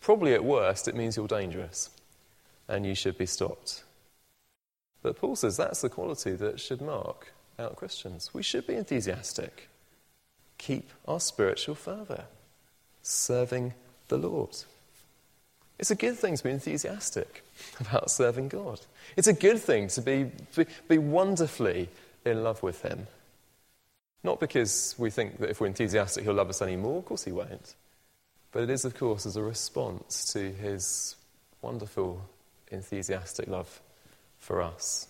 Probably 0.00 0.34
at 0.34 0.44
worst, 0.44 0.88
it 0.88 0.96
means 0.96 1.16
you're 1.16 1.28
dangerous 1.28 1.90
and 2.68 2.86
you 2.86 2.94
should 2.94 3.18
be 3.18 3.26
stopped. 3.26 3.84
But 5.02 5.16
Paul 5.16 5.36
says 5.36 5.56
that's 5.56 5.80
the 5.80 5.88
quality 5.88 6.32
that 6.32 6.60
should 6.60 6.80
mark 6.80 7.32
out 7.58 7.76
Christians. 7.76 8.32
We 8.32 8.42
should 8.42 8.66
be 8.66 8.74
enthusiastic 8.74 9.68
keep 10.62 10.88
our 11.08 11.18
spiritual 11.18 11.74
fervour, 11.74 12.24
serving 13.02 13.74
the 14.06 14.16
Lord. 14.16 14.56
It's 15.76 15.90
a 15.90 15.96
good 15.96 16.16
thing 16.16 16.36
to 16.36 16.44
be 16.44 16.50
enthusiastic 16.50 17.42
about 17.80 18.12
serving 18.12 18.48
God. 18.48 18.80
It's 19.16 19.26
a 19.26 19.32
good 19.32 19.58
thing 19.58 19.88
to 19.88 20.00
be, 20.00 20.30
be, 20.54 20.66
be 20.88 20.98
wonderfully 20.98 21.88
in 22.24 22.44
love 22.44 22.62
with 22.62 22.82
Him. 22.82 23.08
Not 24.24 24.40
because 24.40 24.94
we 24.98 25.10
think 25.10 25.38
that 25.38 25.50
if 25.50 25.60
we're 25.60 25.66
enthusiastic, 25.66 26.24
he'll 26.24 26.34
love 26.34 26.50
us 26.50 26.62
any 26.62 26.76
more. 26.76 26.98
Of 26.98 27.06
course, 27.06 27.24
he 27.24 27.32
won't. 27.32 27.74
But 28.52 28.62
it 28.62 28.70
is, 28.70 28.84
of 28.84 28.94
course, 28.94 29.26
as 29.26 29.36
a 29.36 29.42
response 29.42 30.32
to 30.32 30.52
his 30.52 31.16
wonderful, 31.60 32.22
enthusiastic 32.70 33.48
love 33.48 33.80
for 34.38 34.62
us. 34.62 35.08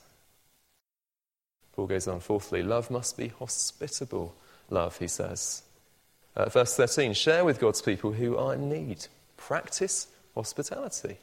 Paul 1.75 1.87
goes 1.87 2.07
on, 2.07 2.21
fourthly, 2.21 2.63
love 2.63 2.91
must 2.91 3.17
be 3.17 3.29
hospitable 3.29 4.35
love, 4.71 4.99
he 4.99 5.09
says. 5.09 5.63
Uh, 6.37 6.49
verse 6.49 6.77
13 6.77 7.13
share 7.13 7.45
with 7.45 7.61
God's 7.61 7.83
people 7.83 8.13
who 8.13 8.37
are 8.37 8.55
in 8.55 8.69
need, 8.69 9.07
practice 9.37 10.07
hospitality. 10.35 11.19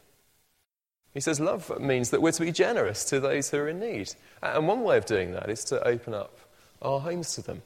He 1.13 1.19
says 1.19 1.39
love 1.39 1.79
means 1.79 2.12
that 2.12 2.22
we're 2.22 2.31
to 2.31 2.41
be 2.41 2.51
generous 2.51 3.03
to 3.05 3.19
those 3.19 3.50
who 3.50 3.58
are 3.58 3.69
in 3.69 3.79
need. 3.79 4.13
And 4.43 4.67
one 4.67 4.84
way 4.84 4.98
of 4.98 5.05
doing 5.05 5.31
that 5.31 5.50
is 5.50 5.63
to 5.65 5.86
open 5.88 6.13
up 6.13 6.38
our 6.81 7.00
homes 7.00 7.34
to 7.36 7.41
them. 7.41 7.62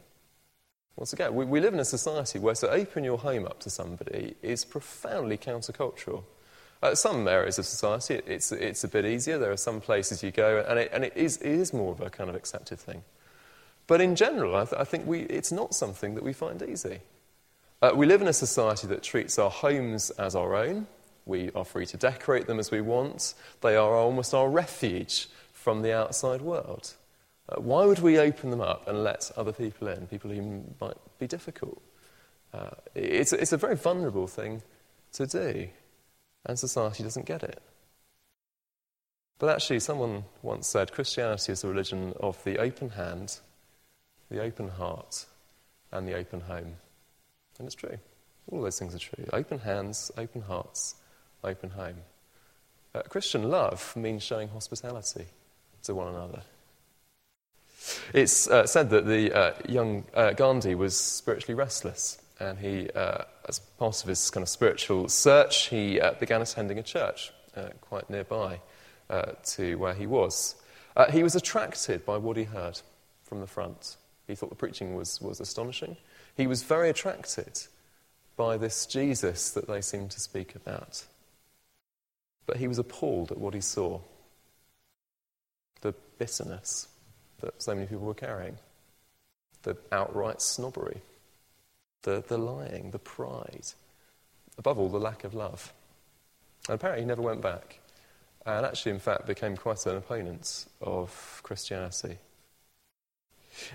Once 0.96 1.14
again, 1.14 1.34
we, 1.34 1.46
we 1.46 1.60
live 1.60 1.74
in 1.74 1.80
a 1.80 1.86
society 1.86 2.38
where 2.38 2.54
to 2.54 2.70
open 2.70 3.04
your 3.04 3.18
home 3.18 3.46
up 3.46 3.60
to 3.60 3.70
somebody 3.70 4.36
is 4.42 4.64
profoundly 4.64 5.38
countercultural. 5.38 6.24
Uh, 6.84 6.94
some 6.94 7.28
areas 7.28 7.58
of 7.58 7.66
society, 7.66 8.16
it, 8.16 8.26
it's, 8.28 8.52
it's 8.52 8.84
a 8.84 8.88
bit 8.88 9.06
easier. 9.06 9.38
There 9.38 9.52
are 9.52 9.58
some 9.58 9.82
places 9.82 10.22
you 10.22 10.32
go, 10.32 10.64
and, 10.68 10.78
it, 10.78 10.92
and 10.94 11.04
it, 11.04 11.14
is, 11.16 11.38
it 11.38 11.52
is 11.52 11.74
more 11.74 11.92
of 11.94 12.02
a 12.02 12.10
kind 12.10 12.30
of 12.30 12.36
accepted 12.36 12.80
thing. 12.80 13.04
But 13.88 14.02
in 14.02 14.16
general, 14.16 14.56
I, 14.56 14.66
th- 14.66 14.80
I 14.80 14.84
think 14.84 15.08
we, 15.08 15.22
it's 15.22 15.52
not 15.52 15.74
something 15.74 16.16
that 16.16 16.24
we 16.24 16.34
find 16.34 16.62
easy. 16.62 17.00
Uh, 17.82 17.92
we 17.96 18.06
live 18.06 18.22
in 18.22 18.28
a 18.28 18.34
society 18.34 18.88
that 18.88 19.02
treats 19.02 19.40
our 19.40 19.50
homes 19.50 20.10
as 20.12 20.36
our 20.36 20.56
own. 20.56 20.88
We 21.26 21.52
are 21.56 21.66
free 21.66 21.86
to 21.88 21.98
decorate 21.98 22.48
them 22.48 22.60
as 22.60 22.70
we 22.70 22.82
want. 22.82 23.34
They 23.62 23.76
are 23.76 23.96
almost 23.96 24.34
our 24.34 24.50
refuge 24.50 25.28
from 25.54 25.82
the 25.82 25.94
outside 25.94 26.42
world. 26.42 26.94
Uh, 27.50 27.60
why 27.60 27.86
would 27.86 28.00
we 28.00 28.18
open 28.18 28.50
them 28.50 28.62
up 28.62 28.88
and 28.88 29.04
let 29.04 29.30
other 29.36 29.52
people 29.52 29.88
in, 29.88 30.08
people 30.08 30.32
who 30.32 30.64
might 30.80 30.98
be 31.20 31.28
difficult? 31.28 31.82
Uh, 32.54 32.70
it's, 32.96 33.34
it's 33.34 33.52
a 33.52 33.58
very 33.58 33.76
vulnerable 33.76 34.28
thing 34.28 34.62
to 35.14 35.26
do, 35.26 35.68
and 36.46 36.58
society 36.58 37.04
doesn't 37.04 37.26
get 37.26 37.44
it. 37.44 37.62
But 39.40 39.50
actually, 39.50 39.82
someone 39.82 40.24
once 40.42 40.68
said 40.68 40.94
Christianity 40.94 41.52
is 41.52 41.64
a 41.64 41.68
religion 41.68 42.14
of 42.20 42.42
the 42.44 42.60
open 42.60 42.92
hand, 42.92 43.40
the 44.30 44.42
open 44.42 44.70
heart, 44.70 45.26
and 45.92 46.08
the 46.08 46.16
open 46.16 46.42
home. 46.42 46.76
And 47.60 47.66
it's 47.66 47.76
true. 47.76 47.98
All 48.52 48.62
those 48.62 48.80
things 48.80 48.96
are 48.96 49.00
true. 49.00 49.26
Open 49.34 49.60
hands, 49.60 50.12
open 50.18 50.42
hearts, 50.42 50.96
open 51.44 51.72
home. 51.72 51.98
Uh, 52.96 53.02
Christian 53.04 53.50
love 53.50 53.96
means 53.96 54.24
showing 54.24 54.50
hospitality 54.50 55.26
to 55.84 55.96
one 55.96 56.14
another. 56.14 56.44
It's 58.14 58.48
uh, 58.48 58.66
said 58.66 58.90
that 58.92 59.06
the 59.06 59.34
uh, 59.34 59.54
young 59.68 60.06
uh, 60.14 60.34
Gandhi 60.34 60.76
was 60.76 60.98
spiritually 60.98 61.56
restless, 61.56 62.22
and 62.40 62.58
he, 62.60 62.90
uh, 62.92 63.24
as 63.48 63.60
part 63.60 64.02
of 64.02 64.10
his 64.10 64.30
kind 64.30 64.44
of 64.44 64.50
spiritual 64.50 65.10
search, 65.10 65.68
he 65.68 66.00
uh, 66.00 66.14
began 66.14 66.42
attending 66.42 66.80
a 66.80 66.84
church 66.84 67.32
quite 67.82 68.10
nearby 68.10 68.60
to 69.44 69.76
where 69.76 69.94
he 69.94 70.08
was. 70.08 70.56
he 71.12 71.22
was 71.22 71.36
attracted 71.36 72.04
by 72.04 72.18
what 72.18 72.36
he 72.36 72.46
heard 72.46 72.82
from 73.24 73.42
the 73.42 73.48
front. 73.48 73.98
He 74.26 74.34
thought 74.34 74.50
the 74.50 74.56
preaching 74.56 74.96
was, 74.96 75.22
was 75.22 75.40
astonishing. 75.40 75.98
He 76.36 76.48
was 76.48 76.64
very 76.64 76.90
attracted 76.90 77.62
by 78.36 78.58
this 78.58 78.88
Jesus 78.88 79.52
that 79.52 79.68
they 79.68 79.82
seemed 79.82 80.10
to 80.12 80.20
speak 80.20 80.56
about. 80.56 81.06
But 82.48 82.58
he 82.58 82.68
was 82.68 82.80
appalled 82.80 83.32
at 83.32 83.38
what 83.38 83.54
he 83.54 83.62
saw 83.62 84.00
the 85.82 85.94
bitterness 86.18 86.88
that 87.44 87.62
so 87.62 87.76
many 87.76 87.86
people 87.86 88.06
were 88.06 88.14
carrying, 88.14 88.58
the 89.64 89.78
outright 89.92 90.42
snobbery, 90.42 91.02
the, 92.04 92.24
the 92.28 92.38
lying, 92.38 92.92
the 92.92 93.00
pride, 93.00 93.68
above 94.58 94.80
all, 94.80 94.90
the 94.90 95.00
lack 95.00 95.24
of 95.24 95.34
love. 95.34 95.74
And 96.68 96.76
apparently, 96.76 97.04
he 97.04 97.08
never 97.08 97.22
went 97.22 97.42
back, 97.42 97.80
and 98.46 98.66
actually, 98.66 98.94
in 98.94 99.00
fact, 99.00 99.28
became 99.28 99.58
quite 99.58 99.86
an 99.86 99.98
opponent 99.98 100.66
of 100.82 101.42
Christianity. 101.44 102.18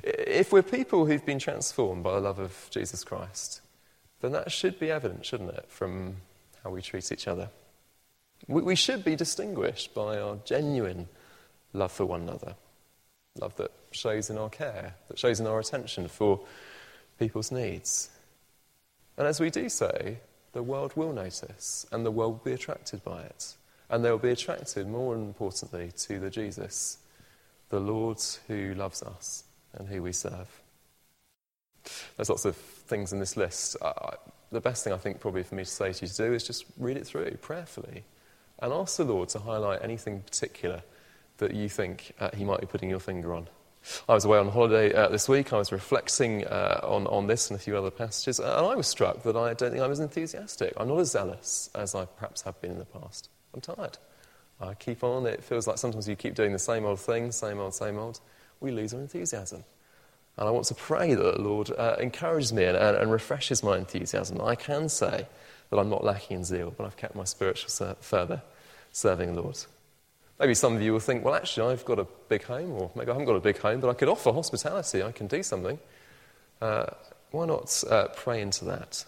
If 0.02 0.52
we're 0.52 0.62
people 0.62 1.06
who've 1.06 1.25
been 1.25 1.38
transformed 1.38 2.02
by 2.02 2.14
the 2.14 2.20
love 2.20 2.38
of 2.38 2.68
Jesus 2.70 3.04
Christ, 3.04 3.60
then 4.20 4.32
that 4.32 4.50
should 4.50 4.78
be 4.78 4.90
evident, 4.90 5.25
shouldn't 5.25 5.50
it, 5.50 5.66
from 5.68 6.16
how 6.64 6.70
we 6.70 6.82
treat 6.82 7.12
each 7.12 7.28
other. 7.28 7.50
We 8.46 8.75
should 8.75 9.04
be 9.04 9.16
distinguished 9.16 9.94
by 9.94 10.18
our 10.18 10.38
genuine 10.44 11.08
love 11.72 11.92
for 11.92 12.06
one 12.06 12.22
another, 12.22 12.54
love 13.38 13.57
that 13.57 13.71
shows 13.90 14.30
in 14.30 14.38
our 14.38 14.50
care, 14.50 14.95
that 15.09 15.18
shows 15.18 15.40
in 15.40 15.47
our 15.47 15.59
attention 15.59 16.09
for 16.09 16.40
people's 17.18 17.50
needs. 17.50 18.11
And 19.16 19.26
as 19.26 19.40
we 19.40 19.50
do 19.50 19.68
so, 19.68 20.16
the 20.52 20.62
world 20.62 20.92
will 20.97 21.12
notice 21.12 21.87
and 21.90 22.04
the 22.07 22.11
world 22.11 22.33
will 22.35 22.45
be 22.45 22.52
attracted 22.52 23.02
by 23.04 23.23
it. 23.23 23.54
And 23.90 24.04
they 24.04 24.11
will 24.11 24.18
be 24.18 24.30
attracted, 24.30 24.87
more 24.87 25.14
importantly, 25.14 25.92
to 25.97 26.18
the 26.18 26.30
Jesus, 26.30 26.99
the 27.71 27.80
Lord 27.80 28.18
who 28.47 28.75
loves 28.75 29.02
us 29.02 29.45
and 29.73 29.88
who 29.88 30.02
we 30.02 30.12
serve. 30.12 30.49
There's 32.16 32.28
lots 32.28 32.45
of 32.45 32.54
things 32.57 33.12
in 33.12 33.18
this 33.18 33.37
list. 33.37 33.76
The 34.50 34.61
best 34.61 34.85
thing 34.85 34.92
I 34.92 34.99
think, 34.99 35.21
probably, 35.21 35.42
for 35.42 35.54
me 35.54 35.64
to 35.64 35.71
say 35.71 35.92
to 35.92 36.04
you 36.04 36.09
to 36.09 36.16
do 36.16 36.33
is 36.35 36.47
just 36.47 36.66
read 36.78 36.97
it 36.97 37.07
through 37.07 37.30
prayerfully 37.40 38.04
and 38.61 38.73
ask 38.73 38.97
the 38.97 39.04
Lord 39.04 39.30
to 39.30 39.38
highlight 39.38 39.83
anything 39.83 40.21
particular 40.21 40.83
that 41.38 41.54
you 41.54 41.68
think 41.68 42.12
uh, 42.21 42.30
He 42.35 42.45
might 42.45 42.61
be 42.61 42.66
putting 42.66 42.90
your 42.90 43.00
finger 43.00 43.35
on. 43.35 43.49
I 44.09 44.14
was 44.14 44.25
away 44.25 44.38
on 44.38 44.49
holiday 44.49 44.92
uh, 44.92 45.09
this 45.09 45.28
week. 45.28 45.52
I 45.52 45.57
was 45.57 45.73
reflecting 45.73 46.45
uh, 46.47 46.80
on, 46.83 47.07
on 47.07 47.26
this 47.26 47.50
and 47.50 47.59
a 47.59 47.62
few 47.62 47.76
other 47.76 47.90
passages, 47.90 48.38
and 48.38 48.49
I 48.49 48.75
was 48.75 48.87
struck 48.87 49.23
that 49.23 49.37
I 49.37 49.54
don't 49.54 49.71
think 49.71 49.83
I 49.83 49.87
was 49.87 50.00
enthusiastic. 50.00 50.75
I'm 50.76 50.88
not 50.88 50.99
as 50.99 51.12
zealous 51.12 51.71
as 51.75 51.95
I 51.95 52.04
perhaps 52.04 52.42
have 52.42 52.61
been 52.61 52.73
in 52.73 52.78
the 52.78 52.85
past. 52.85 53.30
I'm 53.54 53.61
tired. 53.61 53.99
I 54.61 54.75
keep 54.75 55.04
on. 55.04 55.26
It 55.26 55.45
feels 55.45 55.66
like 55.66 55.78
sometimes 55.78 56.09
you 56.09 56.16
keep 56.16 56.35
doing 56.35 56.52
the 56.52 56.59
same 56.59 56.85
old 56.85 57.00
thing, 57.00 57.30
same 57.33 57.61
old, 57.61 57.75
same 57.75 57.99
old. 57.99 58.21
We 58.61 58.73
lose 58.73 58.92
our 58.92 59.00
enthusiasm. 59.00 59.64
And 60.37 60.49
I 60.49 60.50
want 60.50 60.66
to 60.66 60.75
pray 60.75 61.14
that 61.14 61.37
the 61.37 61.42
Lord 61.42 61.71
uh, 61.76 61.97
encourages 61.99 62.52
me 62.52 62.64
and, 62.64 62.76
and, 62.76 62.97
and, 62.97 63.11
refreshes 63.11 63.62
my 63.62 63.76
enthusiasm. 63.76 64.40
I 64.40 64.54
can 64.54 64.88
say 64.88 65.26
that 65.71 65.78
I'm 65.78 65.88
not 65.88 66.04
lacking 66.04 66.38
in 66.38 66.45
zeal, 66.45 66.73
but 66.76 66.87
I've 66.87 66.97
kept 66.97 67.16
my 67.16 67.25
spiritual 67.25 67.71
ser- 67.71 67.97
further 68.00 68.42
serving 68.92 69.35
the 69.35 69.42
Lord. 69.42 69.59
Maybe 70.38 70.54
some 70.54 70.76
of 70.76 70.83
you 70.83 70.92
will 70.92 71.00
think, 71.00 71.25
well, 71.25 71.35
actually, 71.35 71.73
I've 71.73 71.85
got 71.85 71.99
a 71.99 72.07
big 72.28 72.45
home, 72.45 72.71
or 72.73 72.90
maybe 72.95 73.11
I 73.11 73.14
haven't 73.14 73.26
got 73.26 73.35
a 73.35 73.40
big 73.40 73.59
home, 73.59 73.80
but 73.80 73.90
I 73.90 73.95
could 73.95 74.09
offer 74.09 74.33
hospitality. 74.33 75.02
I 75.02 75.11
can 75.11 75.26
do 75.26 75.42
something. 75.42 75.78
Uh, 76.61 76.87
why 77.30 77.47
not 77.47 77.83
uh, 77.90 78.09
pray 78.09 78.40
into 78.40 78.64
that? 78.66 79.04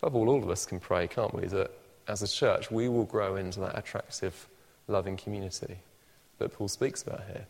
Above 0.00 0.16
all, 0.16 0.30
all 0.30 0.42
of 0.42 0.50
us 0.50 0.64
can 0.64 0.80
pray, 0.80 1.06
can't 1.06 1.34
we, 1.34 1.46
that 1.46 1.70
as 2.08 2.22
a 2.22 2.28
church 2.28 2.70
we 2.70 2.88
will 2.88 3.04
grow 3.04 3.36
into 3.36 3.60
that 3.60 3.78
attractive, 3.78 4.48
loving 4.88 5.16
community 5.16 5.76
that 6.38 6.52
Paul 6.52 6.68
speaks 6.68 7.02
about 7.02 7.22
here. 7.26 7.46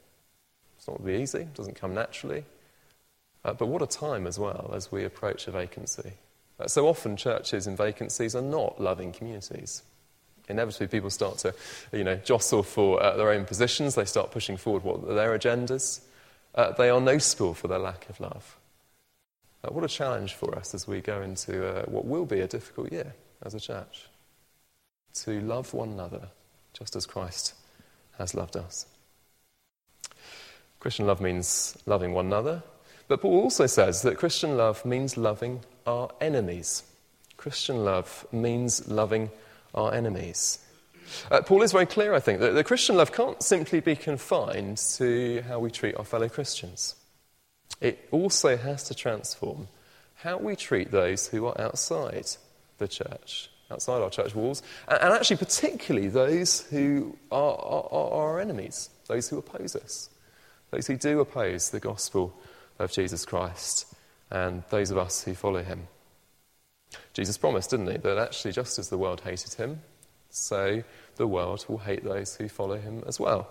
It's 0.76 0.86
not 0.86 0.98
going 0.98 1.12
to 1.12 1.16
be 1.16 1.22
easy, 1.22 1.38
it 1.38 1.54
doesn't 1.54 1.76
come 1.76 1.94
naturally. 1.94 2.44
Uh, 3.44 3.52
but 3.52 3.66
what 3.66 3.82
a 3.82 3.86
time 3.86 4.26
as 4.26 4.38
well 4.38 4.72
as 4.74 4.92
we 4.92 5.04
approach 5.04 5.48
a 5.48 5.50
vacancy. 5.50 6.12
Uh, 6.60 6.66
so 6.68 6.86
often, 6.86 7.16
churches 7.16 7.66
in 7.66 7.76
vacancies 7.76 8.36
are 8.36 8.42
not 8.42 8.80
loving 8.80 9.12
communities. 9.12 9.82
Inevitably, 10.48 10.88
people 10.88 11.10
start 11.10 11.38
to 11.38 11.54
you 11.92 12.04
know, 12.04 12.16
jostle 12.16 12.62
for 12.62 13.02
uh, 13.02 13.16
their 13.16 13.30
own 13.30 13.44
positions, 13.44 13.94
they 13.94 14.04
start 14.04 14.30
pushing 14.30 14.56
forward 14.56 14.82
what 14.82 15.06
their 15.06 15.38
agendas. 15.38 16.00
Uh, 16.54 16.72
they 16.72 16.90
are 16.90 17.00
no 17.00 17.12
noticeable 17.12 17.54
for 17.54 17.68
their 17.68 17.78
lack 17.78 18.08
of 18.10 18.20
love. 18.20 18.56
Uh, 19.64 19.72
what 19.72 19.84
a 19.84 19.88
challenge 19.88 20.34
for 20.34 20.56
us 20.56 20.74
as 20.74 20.86
we 20.86 21.00
go 21.00 21.22
into 21.22 21.66
uh, 21.66 21.84
what 21.86 22.04
will 22.04 22.26
be 22.26 22.40
a 22.40 22.48
difficult 22.48 22.92
year 22.92 23.14
as 23.42 23.54
a 23.54 23.60
church 23.60 24.06
to 25.14 25.40
love 25.40 25.72
one 25.72 25.90
another 25.90 26.28
just 26.72 26.96
as 26.96 27.06
Christ 27.06 27.54
has 28.18 28.34
loved 28.34 28.56
us. 28.56 28.86
Christian 30.80 31.06
love 31.06 31.20
means 31.20 31.78
loving 31.86 32.12
one 32.12 32.26
another, 32.26 32.62
but 33.08 33.20
Paul 33.20 33.42
also 33.42 33.66
says 33.66 34.02
that 34.02 34.18
Christian 34.18 34.56
love 34.56 34.84
means 34.84 35.16
loving 35.16 35.60
our 35.86 36.10
enemies. 36.20 36.82
Christian 37.36 37.84
love 37.84 38.26
means 38.32 38.88
loving 38.88 39.30
our 39.74 39.94
enemies. 39.94 40.58
Uh, 41.30 41.42
Paul 41.42 41.62
is 41.62 41.72
very 41.72 41.86
clear, 41.86 42.14
I 42.14 42.20
think, 42.20 42.40
that 42.40 42.52
the 42.52 42.64
Christian 42.64 42.96
love 42.96 43.12
can't 43.12 43.42
simply 43.42 43.80
be 43.80 43.96
confined 43.96 44.78
to 44.96 45.42
how 45.48 45.58
we 45.58 45.70
treat 45.70 45.96
our 45.96 46.04
fellow 46.04 46.28
Christians. 46.28 46.94
It 47.80 48.08
also 48.10 48.56
has 48.56 48.84
to 48.84 48.94
transform 48.94 49.68
how 50.14 50.38
we 50.38 50.56
treat 50.56 50.90
those 50.90 51.28
who 51.28 51.46
are 51.46 51.60
outside 51.60 52.26
the 52.78 52.88
church, 52.88 53.50
outside 53.70 54.00
our 54.00 54.10
church 54.10 54.34
walls, 54.34 54.62
and, 54.88 55.12
actually, 55.12 55.36
particularly 55.36 56.08
those 56.08 56.62
who 56.62 57.16
are, 57.30 57.54
are, 57.56 57.88
are 57.92 58.10
our 58.12 58.40
enemies, 58.40 58.90
those 59.08 59.28
who 59.28 59.38
oppose 59.38 59.74
us 59.76 60.08
those 60.72 60.86
who 60.86 60.96
do 60.96 61.20
oppose 61.20 61.70
the 61.70 61.80
gospel 61.80 62.34
of 62.78 62.90
Jesus 62.90 63.24
Christ, 63.24 63.94
and 64.30 64.64
those 64.70 64.90
of 64.90 64.98
us 64.98 65.22
who 65.22 65.34
follow 65.34 65.62
him. 65.62 65.86
Jesus 67.14 67.38
promised, 67.38 67.70
didn't 67.70 67.90
he, 67.90 67.96
that 67.98 68.18
actually 68.18 68.52
just 68.52 68.78
as 68.78 68.88
the 68.88 68.98
world 68.98 69.22
hated 69.22 69.54
him, 69.54 69.80
so 70.30 70.82
the 71.16 71.26
world 71.26 71.64
will 71.68 71.78
hate 71.78 72.04
those 72.04 72.36
who 72.36 72.48
follow 72.48 72.78
him 72.78 73.02
as 73.06 73.20
well. 73.20 73.48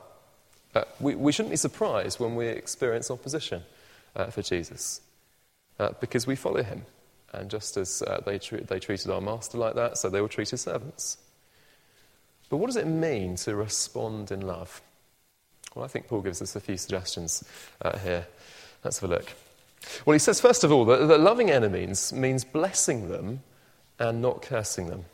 Uh, 0.74 0.84
we, 1.00 1.16
we, 1.16 1.32
shouldn't 1.32 1.52
be 1.52 1.58
surprised 1.58 2.20
when 2.20 2.36
we 2.36 2.48
experience 2.48 3.12
opposition. 3.12 3.64
uh, 4.16 4.26
for 4.28 4.42
Jesus 4.42 5.02
uh, 5.80 5.92
because 6.00 6.28
we 6.28 6.36
follow 6.36 6.64
him. 6.64 6.86
And 7.34 7.50
just 7.50 7.78
as 7.78 8.02
uh, 8.02 8.22
they, 8.26 8.40
they 8.40 8.80
treated 8.80 9.10
our 9.10 9.22
master 9.22 9.58
like 9.58 9.76
that, 9.76 9.98
so 9.98 10.10
they 10.10 10.20
will 10.20 10.28
treat 10.28 10.50
his 10.50 10.62
servants. 10.62 11.18
But 12.50 12.58
what 12.58 12.68
does 12.68 12.76
it 12.76 12.88
mean 12.88 13.38
to 13.38 13.56
respond 13.56 14.32
in 14.32 14.42
love? 14.42 14.82
Well, 15.74 15.86
I 15.86 15.88
think 15.88 16.08
Paul 16.08 16.22
gives 16.22 16.42
us 16.42 16.58
a 16.58 16.60
few 16.60 16.76
suggestions 16.76 17.46
uh, 17.82 17.98
here. 18.00 18.28
Let's 18.84 19.00
have 19.00 19.10
a 19.10 19.14
look. 19.14 19.32
Well, 20.06 20.14
he 20.14 20.20
says, 20.20 20.40
first 20.40 20.64
of 20.64 20.72
all, 20.72 20.86
that, 20.86 21.08
that 21.08 21.20
loving 21.20 21.50
enemies 21.50 22.14
means 22.14 22.44
blessing 22.44 23.10
them 23.10 23.42
and 24.00 24.22
not 24.22 24.42
cursing 24.42 24.88
them. 24.88 25.06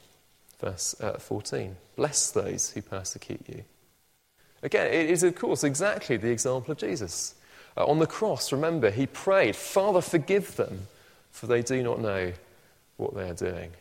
Verse 0.59 0.95
uh, 1.01 1.13
14 1.13 1.75
Bless 1.95 2.31
those 2.31 2.71
who 2.71 2.81
persecute 2.81 3.41
you. 3.47 3.63
Again, 4.63 4.87
it 4.87 5.09
is, 5.09 5.23
of 5.23 5.35
course, 5.35 5.63
exactly 5.63 6.17
the 6.17 6.31
example 6.31 6.71
of 6.71 6.77
Jesus. 6.77 7.35
Uh, 7.75 7.85
on 7.85 7.99
the 7.99 8.07
cross, 8.07 8.51
remember, 8.51 8.89
he 8.89 9.05
prayed, 9.05 9.55
Father, 9.55 10.01
forgive 10.01 10.55
them, 10.55 10.87
for 11.31 11.47
they 11.47 11.61
do 11.61 11.83
not 11.83 12.01
know 12.01 12.33
what 12.97 13.15
they 13.15 13.29
are 13.29 13.35
doing. 13.35 13.71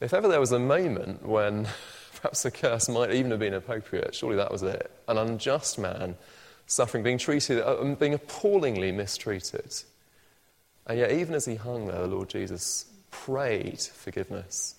If 0.00 0.14
ever 0.14 0.26
there 0.26 0.40
was 0.40 0.52
a 0.52 0.58
moment 0.58 1.26
when 1.26 1.68
perhaps 2.14 2.44
a 2.44 2.50
curse 2.50 2.88
might 2.88 3.12
even 3.12 3.30
have 3.30 3.40
been 3.40 3.54
appropriate, 3.54 4.14
surely 4.14 4.36
that 4.36 4.50
was 4.50 4.62
it. 4.62 4.90
An 5.06 5.18
unjust 5.18 5.78
man 5.78 6.16
suffering, 6.66 7.02
being 7.02 7.18
treated, 7.18 7.60
uh, 7.60 7.80
um, 7.80 7.94
being 7.94 8.14
appallingly 8.14 8.92
mistreated. 8.92 9.74
And 10.86 10.98
yet, 10.98 11.12
even 11.12 11.34
as 11.34 11.44
he 11.44 11.56
hung 11.56 11.86
there, 11.86 12.02
the 12.02 12.06
Lord 12.06 12.28
Jesus 12.28 12.86
prayed 13.10 13.80
forgiveness 13.80 14.74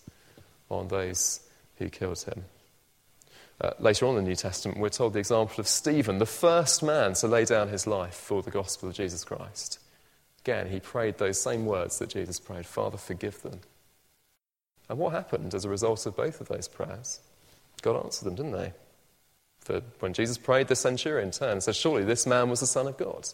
on 0.69 0.87
those 0.87 1.41
who 1.77 1.89
killed 1.89 2.21
him. 2.21 2.45
Uh, 3.61 3.71
later 3.79 4.05
on 4.05 4.17
in 4.17 4.23
the 4.23 4.29
New 4.29 4.35
Testament, 4.35 4.79
we're 4.79 4.89
told 4.89 5.13
the 5.13 5.19
example 5.19 5.59
of 5.59 5.67
Stephen, 5.67 6.17
the 6.17 6.25
first 6.25 6.83
man 6.83 7.13
to 7.13 7.27
lay 7.27 7.45
down 7.45 7.69
his 7.69 7.87
life 7.87 8.13
for 8.13 8.41
the 8.41 8.51
gospel 8.51 8.89
of 8.89 8.95
Jesus 8.95 9.23
Christ. 9.23 9.79
Again, 10.41 10.69
he 10.69 10.79
prayed 10.79 11.17
those 11.17 11.41
same 11.41 11.65
words 11.65 11.97
that 11.99 12.09
Jesus 12.09 12.39
prayed 12.39 12.65
Father, 12.65 12.97
forgive 12.97 13.41
them. 13.41 13.61
And 14.89 14.99
what 14.99 15.13
happened 15.13 15.55
as 15.55 15.65
a 15.65 15.69
result 15.69 16.05
of 16.05 16.15
both 16.15 16.41
of 16.41 16.49
those 16.49 16.67
prayers? 16.67 17.19
God 17.81 18.03
answered 18.03 18.25
them, 18.25 18.35
didn't 18.35 18.51
they? 18.51 18.73
For 19.65 19.81
when 19.99 20.13
Jesus 20.13 20.37
prayed, 20.37 20.67
the 20.67 20.75
centurion 20.75 21.31
turned 21.31 21.53
and 21.53 21.63
said, 21.63 21.75
Surely 21.75 22.03
this 22.03 22.27
man 22.27 22.49
was 22.51 22.59
the 22.59 22.67
Son 22.67 22.87
of 22.87 22.97
God. 22.97 23.27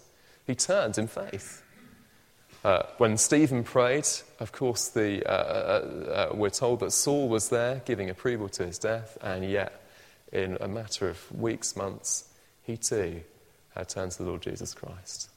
He 0.47 0.55
turned 0.55 0.97
in 0.97 1.07
faith. 1.07 1.61
Uh, 2.63 2.83
when 2.97 3.17
Stephen 3.17 3.65
prayed, 3.65 4.07
of 4.39 4.53
course, 4.53 4.87
the, 4.87 5.27
uh, 5.29 5.33
uh, 5.33 6.29
uh, 6.31 6.35
we're 6.35 6.49
told 6.49 6.79
that 6.79 6.91
Saul 6.91 7.27
was 7.27 7.49
there 7.49 7.81
giving 7.85 8.09
approval 8.09 8.47
to 8.49 8.65
his 8.65 8.79
death, 8.79 9.17
and 9.21 9.49
yet, 9.49 9.83
in 10.31 10.57
a 10.61 10.69
matter 10.69 11.09
of 11.09 11.31
weeks, 11.37 11.75
months, 11.75 12.29
he 12.63 12.77
too 12.77 13.21
had 13.75 13.89
turned 13.89 14.11
to 14.13 14.23
the 14.23 14.29
Lord 14.29 14.41
Jesus 14.41 14.73
Christ. 14.73 15.29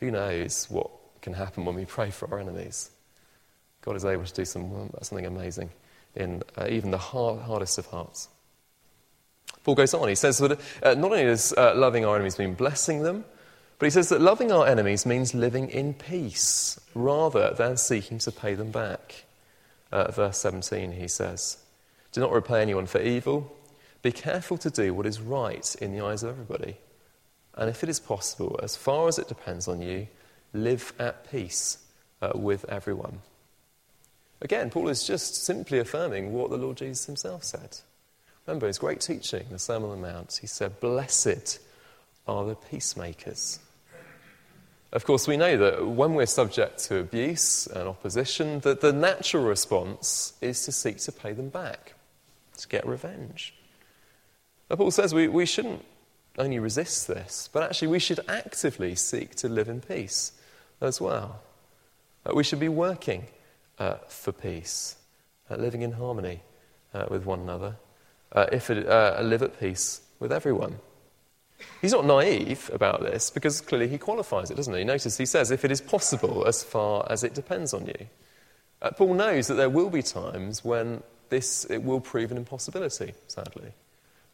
Who 0.00 0.10
knows 0.10 0.66
what 0.68 0.90
can 1.22 1.32
happen 1.32 1.64
when 1.64 1.76
we 1.76 1.86
pray 1.86 2.10
for 2.10 2.30
our 2.30 2.40
enemies? 2.40 2.90
God 3.80 3.96
is 3.96 4.04
able 4.04 4.24
to 4.24 4.34
do 4.34 4.44
some, 4.44 4.90
something 5.00 5.26
amazing 5.26 5.70
in 6.14 6.42
uh, 6.58 6.66
even 6.68 6.90
the 6.90 6.98
hard, 6.98 7.40
hardest 7.40 7.78
of 7.78 7.86
hearts. 7.86 8.28
Paul 9.64 9.74
goes 9.74 9.94
on, 9.94 10.08
he 10.08 10.14
says 10.14 10.38
that 10.38 10.60
uh, 10.82 10.94
not 10.94 11.10
only 11.10 11.24
does 11.24 11.54
loving 11.56 12.04
our 12.04 12.14
enemies 12.14 12.38
mean 12.38 12.54
blessing 12.54 13.02
them, 13.02 13.24
but 13.78 13.86
he 13.86 13.90
says 13.90 14.08
that 14.10 14.20
loving 14.20 14.52
our 14.52 14.66
enemies 14.66 15.04
means 15.04 15.34
living 15.34 15.68
in 15.68 15.94
peace 15.94 16.80
rather 16.94 17.52
than 17.54 17.76
seeking 17.76 18.18
to 18.18 18.30
pay 18.30 18.54
them 18.54 18.70
back. 18.70 19.24
Uh, 19.90 20.10
verse 20.10 20.38
17, 20.38 20.92
he 20.92 21.08
says, 21.08 21.58
Do 22.12 22.20
not 22.20 22.32
repay 22.32 22.62
anyone 22.62 22.86
for 22.86 23.00
evil. 23.00 23.54
Be 24.02 24.12
careful 24.12 24.58
to 24.58 24.70
do 24.70 24.94
what 24.94 25.06
is 25.06 25.20
right 25.20 25.74
in 25.80 25.92
the 25.92 26.04
eyes 26.04 26.22
of 26.22 26.30
everybody. 26.30 26.76
And 27.54 27.70
if 27.70 27.82
it 27.82 27.88
is 27.88 28.00
possible, 28.00 28.58
as 28.62 28.76
far 28.76 29.08
as 29.08 29.18
it 29.18 29.28
depends 29.28 29.68
on 29.68 29.80
you, 29.80 30.08
live 30.52 30.92
at 30.98 31.30
peace 31.30 31.78
uh, 32.20 32.32
with 32.34 32.64
everyone. 32.68 33.20
Again, 34.40 34.70
Paul 34.70 34.88
is 34.88 35.04
just 35.04 35.36
simply 35.36 35.78
affirming 35.78 36.32
what 36.32 36.50
the 36.50 36.56
Lord 36.56 36.76
Jesus 36.76 37.06
himself 37.06 37.44
said. 37.44 37.78
Remember 38.46 38.66
his 38.66 38.78
great 38.78 39.00
teaching, 39.00 39.46
the 39.50 39.58
Sermon 39.58 39.90
on 39.90 40.00
the 40.00 40.08
Mount. 40.08 40.38
He 40.40 40.46
said, 40.46 40.78
Blessed 40.80 41.58
are 42.26 42.44
the 42.44 42.54
peacemakers. 42.54 43.58
Of 44.92 45.04
course, 45.04 45.26
we 45.26 45.36
know 45.36 45.56
that 45.56 45.86
when 45.86 46.14
we're 46.14 46.26
subject 46.26 46.78
to 46.84 46.98
abuse 46.98 47.66
and 47.66 47.88
opposition, 47.88 48.60
that 48.60 48.80
the 48.80 48.92
natural 48.92 49.44
response 49.44 50.34
is 50.40 50.64
to 50.66 50.72
seek 50.72 50.98
to 50.98 51.12
pay 51.12 51.32
them 51.32 51.48
back, 51.48 51.94
to 52.58 52.68
get 52.68 52.86
revenge. 52.86 53.54
But 54.68 54.78
Paul 54.78 54.92
says 54.92 55.12
we, 55.12 55.26
we 55.26 55.46
shouldn't 55.46 55.84
only 56.38 56.58
resist 56.58 57.08
this, 57.08 57.48
but 57.52 57.62
actually 57.62 57.88
we 57.88 57.98
should 57.98 58.20
actively 58.28 58.94
seek 58.94 59.34
to 59.36 59.48
live 59.48 59.68
in 59.68 59.80
peace 59.80 60.32
as 60.80 61.00
well. 61.00 61.40
Uh, 62.24 62.32
we 62.34 62.44
should 62.44 62.60
be 62.60 62.68
working 62.68 63.26
uh, 63.78 63.96
for 64.08 64.32
peace, 64.32 64.96
uh, 65.50 65.56
living 65.56 65.82
in 65.82 65.92
harmony 65.92 66.40
uh, 66.92 67.06
with 67.10 67.26
one 67.26 67.40
another, 67.40 67.76
uh, 68.34 68.46
if 68.52 68.70
it, 68.70 68.86
uh, 68.86 69.20
live 69.22 69.42
at 69.42 69.58
peace 69.58 70.00
with 70.18 70.32
everyone. 70.32 70.78
He's 71.80 71.92
not 71.92 72.04
naive 72.04 72.70
about 72.72 73.00
this 73.00 73.30
because 73.30 73.60
clearly 73.60 73.88
he 73.88 73.98
qualifies 73.98 74.50
it, 74.50 74.56
doesn't 74.56 74.74
he? 74.74 74.84
Notice 74.84 75.16
he 75.16 75.26
says, 75.26 75.50
if 75.50 75.64
it 75.64 75.70
is 75.70 75.80
possible 75.80 76.46
as 76.46 76.62
far 76.62 77.06
as 77.10 77.24
it 77.24 77.34
depends 77.34 77.72
on 77.72 77.86
you. 77.86 78.06
Uh, 78.82 78.90
Paul 78.90 79.14
knows 79.14 79.46
that 79.46 79.54
there 79.54 79.70
will 79.70 79.90
be 79.90 80.02
times 80.02 80.64
when 80.64 81.02
this 81.30 81.64
it 81.70 81.82
will 81.82 82.00
prove 82.00 82.30
an 82.30 82.36
impossibility, 82.36 83.14
sadly. 83.28 83.72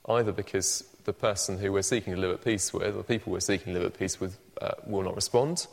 Either 0.08 0.32
because 0.32 0.84
the 1.04 1.12
person 1.12 1.58
who 1.58 1.72
we're 1.72 1.82
seeking 1.82 2.14
to 2.14 2.20
live 2.20 2.32
at 2.32 2.44
peace 2.44 2.72
with, 2.72 2.96
or 2.96 3.02
people 3.02 3.32
we're 3.32 3.40
seeking 3.40 3.74
to 3.74 3.80
live 3.80 3.92
at 3.92 3.98
peace 3.98 4.18
with, 4.18 4.38
uh, 4.60 4.72
will 4.86 5.02
not 5.02 5.14
respond. 5.14 5.66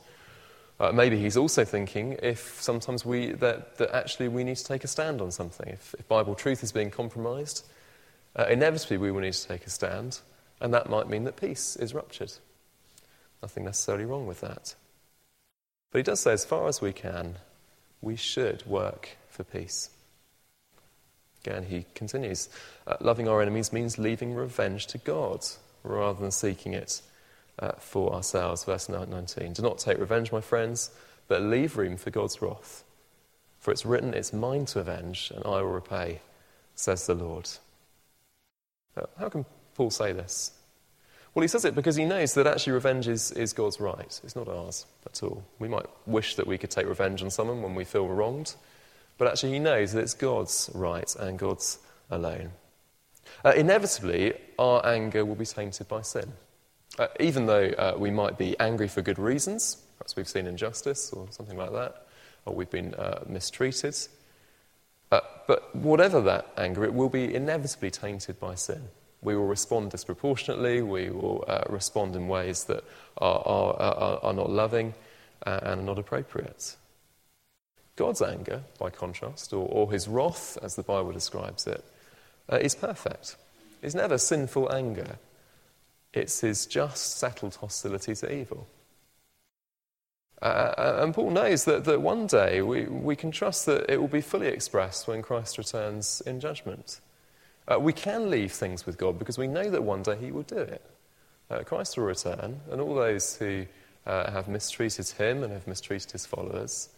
Uh, 0.80 0.92
maybe 0.92 1.18
he's 1.20 1.38
also 1.38 1.66
thinking 1.66 2.18
if 2.22 2.62
sometimes 2.62 3.04
we, 3.04 3.32
that, 3.32 3.78
that, 3.78 3.90
actually 3.96 4.28
we 4.28 4.44
need 4.44 4.58
to 4.58 4.63
take 4.63 4.84
a 4.84 4.88
stand 4.88 5.22
on 5.22 5.32
something. 5.32 5.68
If, 5.70 5.96
if 5.98 6.08
Bible 6.08 6.36
truth 6.36 6.63
is 6.63 6.72
being 6.72 6.92
compromised, 6.92 7.66
uh, 8.38 8.45
inevitably 8.50 8.97
we 8.97 9.12
will 9.12 9.21
need 9.21 9.34
to 9.34 9.47
take 9.47 9.65
a 9.65 9.69
stand. 9.69 10.19
And 10.60 10.73
that 10.73 10.89
might 10.89 11.10
mean 11.10 11.23
that 11.26 11.39
peace 11.39 11.76
is 11.76 11.93
ruptured. 11.93 12.34
Nothing 13.41 13.65
necessarily 13.65 14.06
wrong 14.06 14.26
with 14.26 14.41
that. 14.41 14.76
But 15.91 16.00
he 16.00 16.04
does 16.04 16.19
say, 16.19 16.34
as 16.34 16.45
far 16.45 16.67
as 16.67 16.82
we 16.82 16.93
can, 16.93 17.36
we 18.02 18.15
should 18.15 18.65
work 18.65 19.17
for 19.30 19.43
peace. 19.43 19.89
Again, 21.45 21.63
he 21.63 21.86
continues 21.95 22.50
uh, 22.88 22.97
loving 23.00 23.28
our 23.28 23.41
enemies 23.41 23.71
means 23.71 23.97
leaving 23.97 24.34
revenge 24.34 24.88
to 24.88 24.97
God 24.97 25.45
rather 25.84 26.19
than 26.19 26.32
seeking 26.32 26.73
it 26.73 27.02
uh, 27.60 27.73
for 27.73 28.13
ourselves. 28.13 28.63
Verse 28.63 28.89
19 28.89 29.54
Do 29.54 29.62
not 29.62 29.78
take 29.78 30.00
revenge, 30.00 30.32
my 30.32 30.41
friends, 30.41 30.91
but 31.28 31.41
leave 31.41 31.78
room 31.78 31.95
for 31.97 32.10
God's 32.10 32.41
wrath. 32.41 32.84
For 33.60 33.71
it's 33.71 33.86
written, 33.86 34.13
It's 34.13 34.34
mine 34.34 34.65
to 34.67 34.80
avenge, 34.80 35.32
and 35.34 35.45
I 35.45 35.62
will 35.62 35.71
repay, 35.71 36.21
says 36.76 37.06
the 37.06 37.15
Lord. 37.15 37.50
How 39.19 39.29
can 39.29 39.45
Paul 39.75 39.89
say 39.89 40.12
this? 40.12 40.51
Well, 41.33 41.43
he 41.43 41.47
says 41.47 41.65
it 41.65 41.75
because 41.75 41.95
he 41.95 42.05
knows 42.05 42.33
that 42.33 42.47
actually 42.47 42.73
revenge 42.73 43.07
is, 43.07 43.31
is 43.31 43.53
God's 43.53 43.79
right. 43.79 44.19
It's 44.23 44.36
not 44.36 44.47
ours 44.47 44.88
at 45.05 45.21
all. 45.21 45.43
We 45.60 45.67
might 45.67 45.86
wish 46.07 46.36
that 46.36 46.47
we 46.47 46.57
could 46.57 46.71
take 46.71 46.88
revenge 46.88 47.21
on 47.21 47.29
someone 47.29 47.62
when 47.62 47.75
we 47.75 47.83
feel 47.83 48.07
wronged, 48.07 48.55
but 49.19 49.27
actually 49.27 49.53
he 49.53 49.60
knows 49.60 49.93
that 49.93 50.01
it's 50.01 50.15
God's 50.15 50.71
right 50.73 51.15
and 51.17 51.38
God's 51.38 51.77
alone. 52.10 52.51
Uh, 53.45 53.53
inevitably, 53.55 54.33
our 54.57 54.83
anger 54.86 55.25
will 55.25 55.36
be 55.36 55.45
tainted 55.45 55.88
by 55.88 56.01
sin. 56.01 56.33
Uh, 56.97 57.07
even 57.19 57.45
though 57.45 57.69
uh, 57.77 57.95
we 57.97 58.10
might 58.10 58.38
be 58.38 58.60
angry 58.60 58.88
for 58.88 59.03
good 59.03 59.19
reasons, 59.19 59.77
perhaps 59.97 60.15
we've 60.15 60.27
seen 60.27 60.47
injustice 60.47 61.12
or 61.13 61.27
something 61.29 61.57
like 61.57 61.71
that, 61.71 62.07
or 62.45 62.55
we've 62.55 62.71
been 62.71 62.95
uh, 62.95 63.23
mistreated. 63.27 63.95
Uh, 65.12 65.22
but 65.48 65.76
whatever 65.76 66.22
that 66.22 66.48
anger, 66.58 66.84
it 66.84 66.93
will 66.93 67.10
be 67.10 67.34
inevitably 67.34 67.91
tainted 67.91 68.39
by 68.39 68.56
sin 68.56 68.89
we 69.22 69.36
will 69.36 69.48
respond 69.48 69.91
disproportionately, 69.91 70.82
we 70.82 71.10
will 71.10 71.43
uh, 71.48 71.63
respond 71.70 72.15
in 72.15 72.28
ways 72.28 72.65
that 72.65 72.84
are, 73.17 73.41
are, 73.46 73.74
are, 73.76 74.20
are 74.24 74.34
not 74.34 74.50
loving 74.50 74.93
uh, 75.46 75.60
and 75.63 75.82
are 75.82 75.84
not 75.84 76.00
appropriate. 76.00 76.76
God's 77.96 78.22
anger, 78.22 78.63
by 78.80 78.89
contrast, 78.91 79.54
or, 79.54 79.67
or 79.67 79.91
his 79.91 80.08
wrath, 80.08 80.58
as 80.62 80.76
the 80.76 80.84
Bible 80.84 81.12
describes 81.12 81.65
it, 81.65 81.84
uh, 82.52 82.58
is 82.58 82.76
perfect. 82.76 83.36
It's 83.82 83.96
never 83.96 84.17
sinful 84.17 84.72
anger, 84.72 85.17
it's 86.13 86.41
his 86.41 86.65
just 86.65 87.17
settled 87.17 87.56
hostility 87.56 88.13
to 88.15 88.34
evil. 88.34 88.67
Uh, 90.41 90.45
uh, 90.45 91.00
and 91.02 91.13
Paul 91.13 91.32
knows 91.32 91.65
that, 91.65 91.86
that 91.86 92.02
one 92.02 92.28
day 92.28 92.62
we, 92.62 92.86
we 92.86 93.15
can 93.15 93.32
trust 93.32 93.65
that 93.65 93.89
it 93.89 94.00
will 94.00 94.08
be 94.08 94.21
fully 94.21 94.47
expressed 94.47 95.08
when 95.08 95.21
Christ 95.21 95.58
returns 95.58 96.21
in 96.26 96.39
judgment. 96.39 97.00
Uh, 97.67 97.80
we 97.80 97.91
can 97.91 98.30
leave 98.30 98.52
things 98.52 98.86
with 98.86 98.97
God 98.97 99.17
because 99.17 99.38
we 99.38 99.47
know 99.47 99.69
that 99.69 99.84
one 99.84 100.04
day 100.04 100.15
He 100.15 100.32
will 100.32 100.43
do 100.43 100.58
it. 100.58 100.82
Uh, 101.50 101.63
Christ 101.63 101.97
will 101.97 102.06
return, 102.06 102.60
and 102.69 102.80
all 102.80 102.93
those 102.93 103.38
who 103.38 103.65
uh, 104.06 104.32
have 104.32 104.47
mistreated 104.47 105.08
Him 105.10 105.43
and 105.43 105.52
have 105.52 105.65
mistreated 105.65 106.12
His 106.12 106.26
followers 106.26 106.89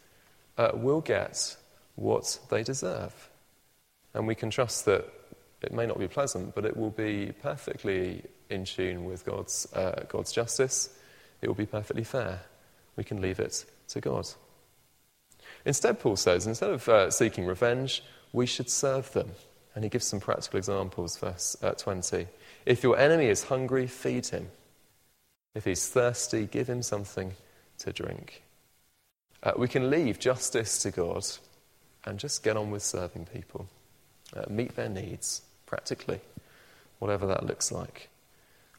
uh, 0.57 0.71
will 0.73 1.01
get 1.01 1.55
what 1.95 2.39
they 2.49 2.63
deserve. 2.63 3.29
And 4.13 4.27
we 4.27 4.35
can 4.35 4.49
trust 4.49 4.85
that 4.85 5.07
it 5.61 5.71
may 5.71 5.85
not 5.85 5.99
be 5.99 6.07
pleasant, 6.07 6.55
but 6.55 6.65
it 6.65 6.75
will 6.75 6.89
be 6.89 7.31
perfectly 7.41 8.23
in 8.49 8.65
tune 8.65 9.05
with 9.05 9.25
God's, 9.25 9.67
God's 10.07 10.31
justice. 10.31 10.89
It 11.41 11.47
will 11.47 11.55
be 11.55 11.65
perfectly 11.65 12.03
fair 12.03 12.41
We 12.99 13.05
can 13.05 13.21
leave 13.21 13.39
it 13.39 13.63
to 13.87 14.01
God. 14.01 14.27
Instead, 15.63 16.01
Paul 16.01 16.17
says, 16.17 16.45
instead 16.47 16.71
of 16.71 16.89
uh, 16.89 17.09
seeking 17.09 17.45
revenge, 17.45 18.03
we 18.33 18.45
should 18.45 18.69
serve 18.69 19.09
them. 19.13 19.31
And 19.73 19.85
he 19.85 19.89
gives 19.89 20.05
some 20.05 20.19
practical 20.19 20.57
examples, 20.57 21.17
verse 21.17 21.55
uh, 21.63 21.71
20. 21.71 22.27
If 22.65 22.83
your 22.83 22.99
enemy 22.99 23.27
is 23.27 23.45
hungry, 23.45 23.87
feed 23.87 24.25
him. 24.25 24.49
If 25.55 25.63
he's 25.63 25.87
thirsty, 25.87 26.45
give 26.45 26.67
him 26.67 26.83
something 26.83 27.35
to 27.77 27.93
drink. 27.93 28.43
Uh, 29.41 29.53
we 29.55 29.69
can 29.69 29.89
leave 29.89 30.19
justice 30.19 30.83
to 30.83 30.91
God 30.91 31.25
and 32.03 32.19
just 32.19 32.43
get 32.43 32.57
on 32.57 32.69
with 32.69 32.83
serving 32.83 33.27
people, 33.27 33.69
uh, 34.35 34.43
meet 34.49 34.75
their 34.75 34.89
needs 34.89 35.43
practically, 35.65 36.19
whatever 36.99 37.25
that 37.27 37.45
looks 37.45 37.71
like. 37.71 38.09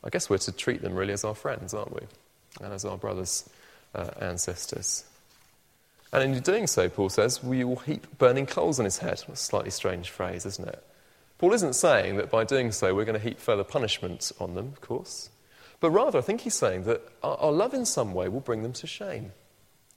I 0.04 0.11
guess 0.11 0.28
we're 0.28 0.37
to 0.37 0.52
treat 0.52 0.83
them 0.83 0.92
really 0.92 1.14
as 1.14 1.24
our 1.24 1.35
friends, 1.35 1.72
aren't 1.72 1.94
we? 1.94 2.06
And 2.61 2.74
as 2.74 2.85
our 2.85 2.98
brothers 2.98 3.48
uh, 3.94 4.11
and. 4.20 5.05
And 6.12 6.35
in 6.35 6.40
doing 6.42 6.66
so, 6.66 6.88
Paul 6.88 7.09
says, 7.09 7.42
we 7.42 7.62
will 7.64 7.76
heap 7.76 8.07
burning 8.18 8.46
coals 8.46 8.79
on 8.79 8.85
his 8.85 8.98
head. 8.98 9.22
a 9.29 9.37
slightly 9.37 9.70
strange 9.70 10.11
phrase, 10.11 10.44
isn't 10.44 10.68
it? 10.68 10.83
Paul 11.38 11.53
isn't 11.55 11.74
saying 11.74 12.16
that 12.16 12.31
by 12.31 12.44
doing 12.44 12.72
so 12.72 12.94
we're 12.94 13.05
going 13.05 13.18
to 13.18 13.26
heap 13.26 13.38
further 13.38 13.64
punishment 13.64 14.31
on 14.40 14.55
them, 14.55 14.66
of 14.66 14.81
course. 14.81 15.31
But 15.79 15.90
rather, 15.90 16.18
I 16.18 16.22
think 16.22 16.42
he's 16.42 16.55
saying 16.55 16.85
that 16.85 17.03
our, 17.22 17.37
our 17.37 17.53
love 17.53 17.72
in 17.72 17.87
some 17.87 18.12
way 18.12 18.29
will 18.29 18.40
bring 18.40 18.62
them 18.62 18.74
to 18.74 18.87
shame. 18.87 19.33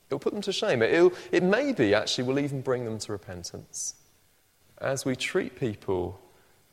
It'll 0.08 0.20
put 0.20 0.34
them 0.34 0.44
to 0.44 0.54
shame. 0.54 0.82
It 0.82 1.44
may 1.44 1.74
be, 1.74 1.94
actually, 1.94 2.26
will 2.26 2.40
even 2.40 2.62
bring 2.62 2.86
them 2.86 3.00
to 3.00 3.12
repentance. 3.12 3.96
As 4.78 5.06
we 5.06 5.16
treat 5.16 5.60
people 5.60 6.20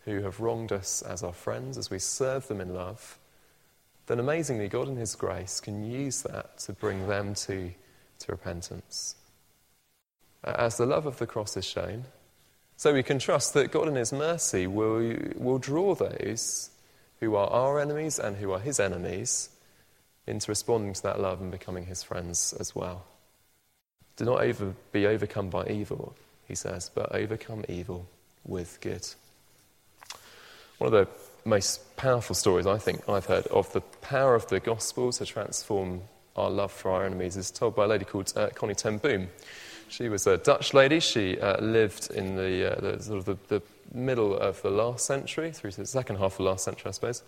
who 0.04 0.22
have 0.22 0.40
wronged 0.40 0.72
us 0.72 1.02
as 1.02 1.22
our 1.22 1.32
friends, 1.32 1.78
as 1.78 1.90
we 1.90 1.98
serve 1.98 2.46
them 2.48 2.60
in 2.60 2.74
love, 2.74 3.18
then 4.10 4.18
amazingly, 4.18 4.66
God 4.66 4.88
in 4.88 4.96
His 4.96 5.14
grace 5.14 5.60
can 5.60 5.88
use 5.88 6.22
that 6.22 6.58
to 6.58 6.72
bring 6.72 7.06
them 7.06 7.32
to, 7.34 7.70
to 8.18 8.32
repentance. 8.32 9.14
Uh, 10.42 10.52
as 10.58 10.76
the 10.76 10.84
love 10.84 11.06
of 11.06 11.18
the 11.18 11.28
cross 11.28 11.56
is 11.56 11.64
shown, 11.64 12.06
so 12.76 12.92
we 12.92 13.04
can 13.04 13.20
trust 13.20 13.54
that 13.54 13.70
God 13.70 13.86
in 13.86 13.94
His 13.94 14.12
mercy 14.12 14.66
will, 14.66 15.16
will 15.36 15.58
draw 15.58 15.94
those 15.94 16.70
who 17.20 17.36
are 17.36 17.48
our 17.50 17.78
enemies 17.78 18.18
and 18.18 18.36
who 18.36 18.50
are 18.50 18.58
His 18.58 18.80
enemies 18.80 19.50
into 20.26 20.50
responding 20.50 20.92
to 20.94 21.02
that 21.04 21.20
love 21.20 21.40
and 21.40 21.52
becoming 21.52 21.86
His 21.86 22.02
friends 22.02 22.52
as 22.58 22.74
well. 22.74 23.04
Do 24.16 24.24
not 24.24 24.40
over, 24.40 24.74
be 24.90 25.06
overcome 25.06 25.50
by 25.50 25.68
evil, 25.68 26.16
he 26.48 26.56
says, 26.56 26.90
but 26.92 27.14
overcome 27.14 27.64
evil 27.68 28.08
with 28.44 28.80
good. 28.80 29.06
One 30.78 30.92
of 30.92 31.06
the 31.06 31.29
most 31.44 31.96
powerful 31.96 32.34
stories 32.34 32.66
I 32.66 32.78
think 32.78 33.08
I've 33.08 33.26
heard 33.26 33.46
of 33.48 33.72
the 33.72 33.80
power 33.80 34.34
of 34.34 34.46
the 34.48 34.60
gospel 34.60 35.12
to 35.12 35.26
transform 35.26 36.02
our 36.36 36.50
love 36.50 36.72
for 36.72 36.90
our 36.90 37.04
enemies 37.04 37.36
is 37.36 37.50
told 37.50 37.74
by 37.74 37.84
a 37.84 37.88
lady 37.88 38.04
called 38.04 38.32
uh, 38.36 38.48
Corrie 38.48 38.74
ten 38.74 38.98
Boom. 38.98 39.28
She 39.88 40.08
was 40.08 40.26
a 40.26 40.38
Dutch 40.38 40.72
lady. 40.72 41.00
She 41.00 41.38
uh, 41.38 41.60
lived 41.60 42.10
in 42.12 42.36
the, 42.36 42.76
uh, 42.76 42.80
the, 42.80 43.02
sort 43.02 43.18
of 43.18 43.24
the, 43.24 43.36
the, 43.48 43.62
middle 43.92 44.36
of 44.36 44.62
the 44.62 44.70
last 44.70 45.04
century, 45.04 45.50
through 45.50 45.72
to 45.72 45.78
the 45.78 45.86
second 45.86 46.14
half 46.14 46.34
of 46.34 46.36
the 46.38 46.42
last 46.44 46.64
century, 46.64 46.90
I 46.90 46.92
suppose. 46.92 47.24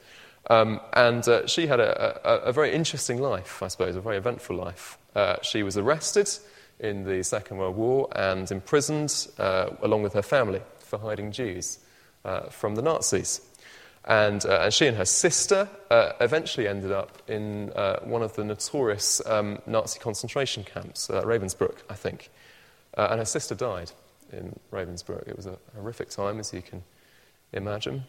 Um, 0.48 0.80
and 0.92 1.26
uh, 1.26 1.44
she 1.48 1.66
had 1.66 1.80
a, 1.80 2.20
a, 2.24 2.36
a, 2.50 2.52
very 2.52 2.72
interesting 2.72 3.20
life, 3.20 3.64
I 3.64 3.66
suppose, 3.66 3.96
a 3.96 4.00
very 4.00 4.16
eventful 4.16 4.54
life. 4.54 4.96
Uh, 5.16 5.38
she 5.42 5.64
was 5.64 5.76
arrested 5.76 6.30
in 6.78 7.02
the 7.02 7.24
Second 7.24 7.56
World 7.56 7.74
War 7.74 8.08
and 8.14 8.48
imprisoned 8.48 9.26
uh, 9.40 9.70
along 9.82 10.04
with 10.04 10.12
her 10.12 10.22
family 10.22 10.60
for 10.78 11.00
hiding 11.00 11.32
Jews 11.32 11.80
from 12.50 12.76
the 12.76 12.82
Nazis. 12.82 13.40
And, 14.04 14.44
and, 14.44 14.74
she 14.74 14.88
and 14.88 14.96
her 14.96 15.04
sister 15.04 15.68
eventually 15.90 16.66
ended 16.66 16.90
up 16.90 17.22
in 17.28 17.68
one 18.02 18.22
of 18.22 18.34
the 18.34 18.44
notorious 18.44 19.24
um, 19.26 19.60
Nazi 19.66 20.00
concentration 20.00 20.64
camps, 20.64 21.08
Ravensbrück, 21.08 21.78
I 21.88 21.94
think. 21.94 22.30
Uh, 22.96 23.08
and 23.10 23.20
her 23.20 23.24
sister 23.24 23.54
died 23.54 23.90
in 24.32 24.58
Ravensbrück. 24.70 25.28
It 25.28 25.36
was 25.36 25.46
a 25.46 25.58
horrific 25.74 26.10
time, 26.10 26.38
as 26.38 26.52
you 26.52 26.62
can 26.62 26.82
imagine. 27.52 28.04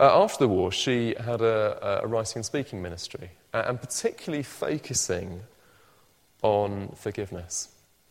Uh, 0.00 0.22
after 0.22 0.44
the 0.44 0.48
war, 0.48 0.72
she 0.72 1.14
had 1.18 1.40
a, 1.40 2.00
a 2.02 2.06
writing 2.06 2.36
and 2.36 2.46
speaking 2.46 2.80
ministry, 2.80 3.30
uh, 3.52 3.64
and 3.66 3.80
particularly 3.80 4.42
focusing 4.42 5.42
on 6.42 6.88
forgiveness 6.94 7.68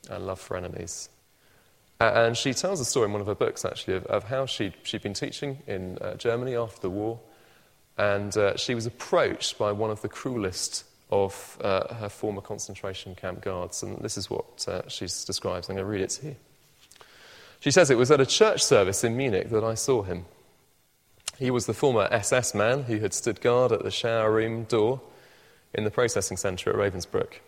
and 0.09 0.27
love 0.27 0.39
for 0.39 0.57
enemies. 0.57 1.09
Uh, 1.99 2.11
and 2.15 2.37
she 2.37 2.53
tells 2.53 2.79
a 2.79 2.85
story 2.85 3.05
in 3.05 3.11
one 3.11 3.21
of 3.21 3.27
her 3.27 3.35
books, 3.35 3.65
actually, 3.65 3.95
of, 3.95 4.05
of 4.05 4.23
how 4.25 4.45
she'd, 4.45 4.73
she'd 4.83 5.01
been 5.01 5.13
teaching 5.13 5.59
in 5.65 5.97
uh, 5.99 6.13
Germany 6.15 6.55
after 6.55 6.81
the 6.81 6.89
war, 6.89 7.19
and 7.97 8.37
uh, 8.37 8.55
she 8.55 8.75
was 8.75 8.85
approached 8.85 9.57
by 9.57 9.71
one 9.71 9.89
of 9.89 10.01
the 10.01 10.09
cruelest 10.09 10.83
of 11.09 11.57
uh, 11.61 11.93
her 11.95 12.09
former 12.09 12.41
concentration 12.41 13.15
camp 13.15 13.41
guards. 13.41 13.81
And 13.81 13.97
this 13.99 14.17
is 14.17 14.29
what 14.29 14.67
uh, 14.67 14.87
she 14.87 15.05
describes. 15.05 15.69
I'm 15.69 15.75
going 15.75 15.85
to 15.85 15.91
read 15.91 16.01
it 16.01 16.09
to 16.11 16.27
you. 16.27 16.35
She 17.59 17.71
says, 17.71 17.89
It 17.89 17.97
was 17.97 18.11
at 18.11 18.21
a 18.21 18.25
church 18.25 18.63
service 18.63 19.03
in 19.03 19.17
Munich 19.17 19.49
that 19.49 19.63
I 19.63 19.73
saw 19.73 20.03
him. 20.03 20.25
He 21.39 21.49
was 21.51 21.65
the 21.65 21.73
former 21.73 22.07
SS 22.11 22.53
man 22.53 22.83
who 22.83 22.99
had 22.99 23.13
stood 23.13 23.41
guard 23.41 23.71
at 23.71 23.83
the 23.83 23.91
shower 23.91 24.31
room 24.31 24.63
door 24.63 25.01
in 25.73 25.83
the 25.83 25.91
processing 25.91 26.37
centre 26.37 26.69
at 26.69 26.75
Ravensbrück. 26.75 27.39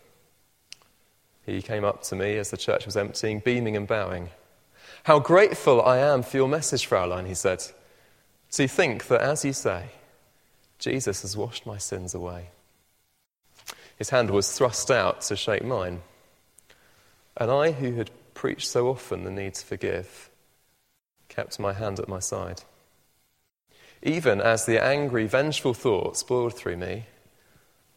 He 1.50 1.62
came 1.62 1.84
up 1.84 2.02
to 2.04 2.16
me 2.16 2.36
as 2.38 2.50
the 2.50 2.56
church 2.56 2.86
was 2.86 2.96
emptying, 2.96 3.40
beaming 3.40 3.76
and 3.76 3.86
bowing. 3.86 4.30
How 5.04 5.18
grateful 5.18 5.82
I 5.82 5.98
am 5.98 6.22
for 6.22 6.36
your 6.36 6.48
message, 6.48 6.86
Fraulein, 6.86 7.26
he 7.26 7.34
said. 7.34 7.64
To 8.52 8.68
think 8.68 9.08
that, 9.08 9.20
as 9.20 9.44
you 9.44 9.52
say, 9.52 9.86
Jesus 10.78 11.22
has 11.22 11.36
washed 11.36 11.66
my 11.66 11.76
sins 11.76 12.14
away. 12.14 12.50
His 13.96 14.10
hand 14.10 14.30
was 14.30 14.56
thrust 14.56 14.90
out 14.90 15.22
to 15.22 15.36
shake 15.36 15.64
mine. 15.64 16.02
And 17.36 17.50
I, 17.50 17.72
who 17.72 17.94
had 17.94 18.10
preached 18.34 18.68
so 18.68 18.88
often 18.88 19.24
the 19.24 19.30
need 19.30 19.54
to 19.54 19.66
forgive, 19.66 20.30
kept 21.28 21.58
my 21.58 21.72
hand 21.72 21.98
at 21.98 22.08
my 22.08 22.20
side. 22.20 22.62
Even 24.02 24.40
as 24.40 24.66
the 24.66 24.82
angry, 24.82 25.26
vengeful 25.26 25.74
thoughts 25.74 26.22
boiled 26.22 26.54
through 26.54 26.76
me, 26.76 27.06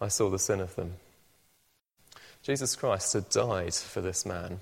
I 0.01 0.07
saw 0.07 0.29
the 0.29 0.39
sin 0.39 0.59
of 0.59 0.75
them. 0.75 0.95
Jesus 2.43 2.75
Christ 2.75 3.13
had 3.13 3.29
died 3.29 3.73
for 3.73 4.01
this 4.01 4.25
man. 4.25 4.60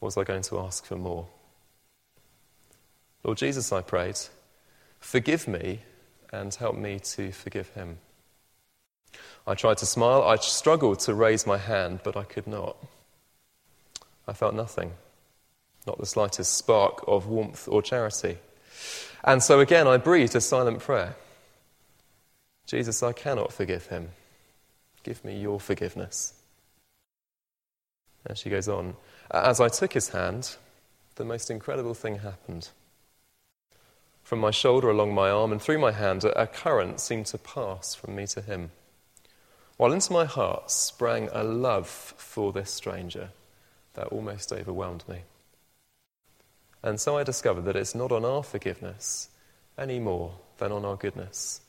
Was 0.00 0.16
I 0.16 0.22
going 0.22 0.42
to 0.42 0.60
ask 0.60 0.86
for 0.86 0.96
more? 0.96 1.26
Lord 3.24 3.38
Jesus, 3.38 3.72
I 3.72 3.80
prayed, 3.80 4.18
forgive 5.00 5.48
me 5.48 5.80
and 6.32 6.54
help 6.54 6.76
me 6.76 7.00
to 7.00 7.32
forgive 7.32 7.70
him. 7.70 7.98
I 9.46 9.54
tried 9.54 9.78
to 9.78 9.86
smile. 9.86 10.22
I 10.22 10.36
struggled 10.36 11.00
to 11.00 11.14
raise 11.14 11.46
my 11.46 11.58
hand, 11.58 12.00
but 12.04 12.16
I 12.16 12.22
could 12.22 12.46
not. 12.46 12.76
I 14.28 14.32
felt 14.32 14.54
nothing, 14.54 14.92
not 15.86 15.98
the 15.98 16.06
slightest 16.06 16.56
spark 16.56 17.04
of 17.06 17.26
warmth 17.26 17.66
or 17.68 17.82
charity. 17.82 18.38
And 19.24 19.42
so 19.42 19.60
again, 19.60 19.86
I 19.86 19.96
breathed 19.96 20.36
a 20.36 20.40
silent 20.40 20.80
prayer 20.80 21.16
Jesus, 22.66 23.02
I 23.02 23.12
cannot 23.12 23.52
forgive 23.52 23.88
him. 23.88 24.10
Give 25.02 25.22
me 25.24 25.38
your 25.38 25.60
forgiveness. 25.60 26.32
And 28.26 28.38
she 28.38 28.50
goes 28.50 28.68
on 28.68 28.96
As 29.30 29.60
I 29.60 29.68
took 29.68 29.92
his 29.92 30.10
hand, 30.10 30.56
the 31.16 31.24
most 31.24 31.50
incredible 31.50 31.94
thing 31.94 32.18
happened. 32.18 32.70
From 34.22 34.38
my 34.38 34.50
shoulder 34.50 34.88
along 34.90 35.14
my 35.14 35.30
arm 35.30 35.52
and 35.52 35.60
through 35.60 35.78
my 35.78 35.92
hand, 35.92 36.24
a 36.24 36.46
current 36.46 37.00
seemed 37.00 37.26
to 37.26 37.38
pass 37.38 37.94
from 37.94 38.16
me 38.16 38.26
to 38.28 38.40
him 38.40 38.70
while 39.76 39.92
into 39.92 40.12
my 40.12 40.24
heart 40.24 40.70
sprang 40.70 41.28
a 41.32 41.42
love 41.42 41.88
for 41.88 42.52
this 42.52 42.70
stranger 42.70 43.30
that 43.94 44.06
almost 44.08 44.52
overwhelmed 44.52 45.04
me. 45.08 45.22
And 46.82 47.00
so 47.00 47.16
I 47.16 47.24
discovered 47.24 47.62
that 47.62 47.76
it's 47.76 47.94
not 47.94 48.12
on 48.12 48.24
our 48.24 48.42
forgiveness 48.42 49.30
any 49.76 49.98
more 49.98 50.34
than 50.58 50.70
on 50.70 50.84
our 50.84 50.96
goodness 50.96 51.60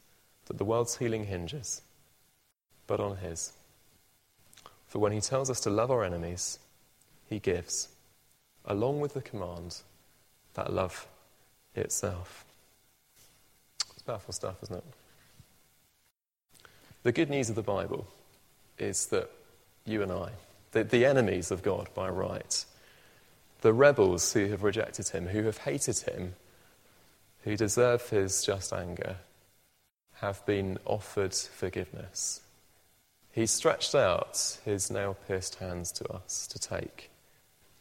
that 0.45 0.57
the 0.57 0.65
world's 0.65 0.97
healing 0.97 1.25
hinges, 1.25 1.81
but 2.85 2.99
on 2.99 3.17
His. 3.17 3.53
For 4.95 4.99
when 4.99 5.11
He 5.11 5.19
tells 5.19 5.49
us 5.49 5.59
to 5.59 5.69
love 5.69 5.91
our 5.91 6.05
enemies, 6.05 6.57
He 7.27 7.39
gives, 7.39 7.89
along 8.63 9.01
with 9.01 9.13
the 9.13 9.21
command, 9.21 9.81
that 10.53 10.71
love 10.71 11.05
itself. 11.75 12.45
It's 13.91 14.03
powerful 14.03 14.33
stuff, 14.33 14.55
isn't 14.63 14.77
it? 14.77 14.85
The 17.03 17.11
good 17.11 17.29
news 17.29 17.49
of 17.49 17.55
the 17.55 17.61
Bible 17.61 18.07
is 18.79 19.07
that 19.07 19.29
you 19.83 20.01
and 20.01 20.13
I, 20.13 20.29
the, 20.71 20.85
the 20.85 21.05
enemies 21.05 21.51
of 21.51 21.61
God 21.61 21.89
by 21.93 22.07
right, 22.07 22.63
the 23.59 23.73
rebels 23.73 24.31
who 24.31 24.45
have 24.45 24.63
rejected 24.63 25.09
him, 25.09 25.27
who 25.27 25.43
have 25.43 25.57
hated 25.57 25.99
him, 25.99 26.35
who 27.43 27.57
deserve 27.57 28.11
his 28.11 28.45
just 28.45 28.71
anger, 28.71 29.17
have 30.21 30.45
been 30.45 30.77
offered 30.85 31.33
forgiveness. 31.33 32.39
He 33.35 33.45
stretched 33.45 33.93
out 33.93 34.59
his 34.65 34.89
nail 34.89 35.15
pierced 35.27 35.55
hands 35.55 35.91
to 35.91 36.11
us 36.11 36.47
to 36.47 36.57
take, 36.57 37.11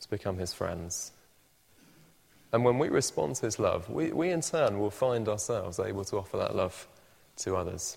to 0.01 0.11
become 0.11 0.37
his 0.37 0.53
friends. 0.53 1.13
And 2.53 2.65
when 2.65 2.79
we 2.79 2.89
respond 2.89 3.37
to 3.37 3.47
his 3.47 3.59
love, 3.59 3.89
we, 3.89 4.13
we 4.13 4.31
in 4.31 4.43
turn 4.43 4.79
will 4.79 4.91
find 4.91 5.29
ourselves 5.29 5.81
able 5.81 6.05
to 6.05 6.19
offer 6.19 6.37
that 6.37 6.55
love 6.55 6.87
to 7.37 7.57
others 7.57 7.97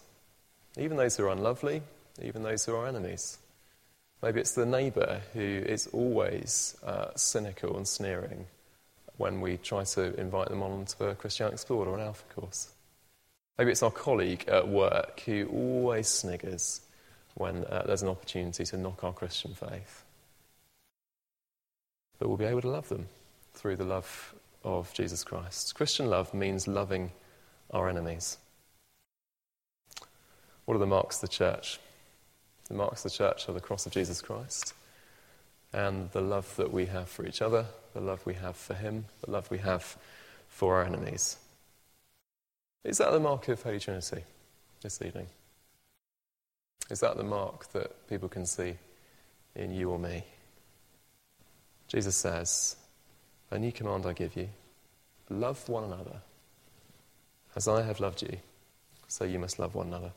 even 0.78 0.98
those 0.98 1.18
who 1.18 1.26
are 1.26 1.32
unlovely, 1.32 1.82
even 2.22 2.44
those 2.44 2.66
who 2.66 2.76
are 2.76 2.88
enemies. 2.88 3.40
Maybe 4.22 4.40
it's 4.40 4.56
the 4.56 4.66
neighbour 4.66 5.22
who 5.34 5.42
is 5.42 5.88
always 5.88 6.78
uh, 6.86 7.10
cynical 7.16 7.78
and 7.78 7.88
sneering 7.88 8.46
when 9.18 9.42
we 9.42 9.58
try 9.58 9.84
to 9.84 10.20
invite 10.20 10.50
them 10.50 10.64
on 10.64 10.86
to 10.86 11.08
a 11.08 11.16
Christian 11.16 11.52
Explored 11.52 11.88
or 11.88 11.98
an 11.98 12.06
Alpha 12.06 12.24
course. 12.34 12.70
Maybe 13.58 13.72
it's 13.72 13.84
our 13.84 13.92
colleague 13.92 14.46
at 14.48 14.68
work 14.68 15.22
who 15.22 15.48
always 15.52 16.08
sniggers 16.08 16.82
when 17.38 17.64
uh, 17.66 17.84
there's 17.86 18.02
an 18.02 18.10
opportunity 18.10 18.66
to 18.66 18.78
knock 18.78 19.04
our 19.04 19.14
Christian 19.14 19.54
faith. 19.54 20.04
But 22.18 22.28
we'll 22.28 22.38
be 22.38 22.46
able 22.46 22.62
to 22.62 22.70
love 22.70 22.90
them 22.90 23.08
through 23.54 23.76
the 23.76 23.86
love 23.86 24.34
of 24.64 24.92
Jesus 24.94 25.24
Christ. 25.24 25.76
Christian 25.76 26.08
love 26.08 26.34
means 26.34 26.68
loving 26.68 27.12
our 27.72 27.88
enemies. 27.88 28.38
What 30.66 30.76
are 30.76 30.80
the 30.80 30.88
marks 30.88 31.18
of 31.18 31.30
the 31.30 31.36
church? 31.36 31.80
The 32.68 32.74
marks 32.74 33.06
of 33.06 33.12
the 33.12 33.18
church 33.18 33.48
are 33.48 33.54
the 33.54 33.62
cross 33.62 33.86
of 33.86 33.92
Jesus 33.92 34.22
Christ 34.22 34.74
and 35.74 36.10
the 36.12 36.22
love 36.22 36.56
that 36.56 36.72
we 36.72 36.86
have 36.88 37.08
for 37.08 37.26
each 37.26 37.42
other, 37.42 37.66
the 37.94 38.02
love 38.02 38.26
we 38.26 38.34
have 38.34 38.56
for 38.56 38.74
Him, 38.74 39.06
the 39.24 39.32
love 39.32 39.50
we 39.52 39.60
have 39.60 39.98
for 40.48 40.76
our 40.76 40.84
enemies. 40.84 41.38
Is 42.84 42.98
that 42.98 43.12
the 43.12 43.20
mark 43.20 43.48
of 43.50 43.62
Holy 43.62 43.80
Trinity 43.80 44.24
this 44.82 45.02
evening? 45.02 45.28
Is 46.90 47.00
that 47.02 47.18
the 47.18 47.24
mark 47.24 47.72
that 47.74 48.08
people 48.08 48.30
can 48.30 48.46
see 48.46 48.76
in 49.56 49.74
you 49.74 49.90
or 49.90 50.00
me? 50.00 50.24
Jesus 51.88 52.16
says, 52.16 52.76
A 53.52 53.60
new 53.60 53.72
command 53.72 54.06
I 54.06 54.14
give 54.14 54.36
you 54.36 54.50
love 55.30 55.68
one 55.68 55.84
another. 55.84 56.22
As 57.56 57.68
I 57.68 57.82
have 57.82 58.00
loved 58.00 58.22
you, 58.22 58.38
so 59.08 59.26
you 59.26 59.40
must 59.40 59.60
love 59.60 59.76
one 59.76 59.88
another. 59.88 60.12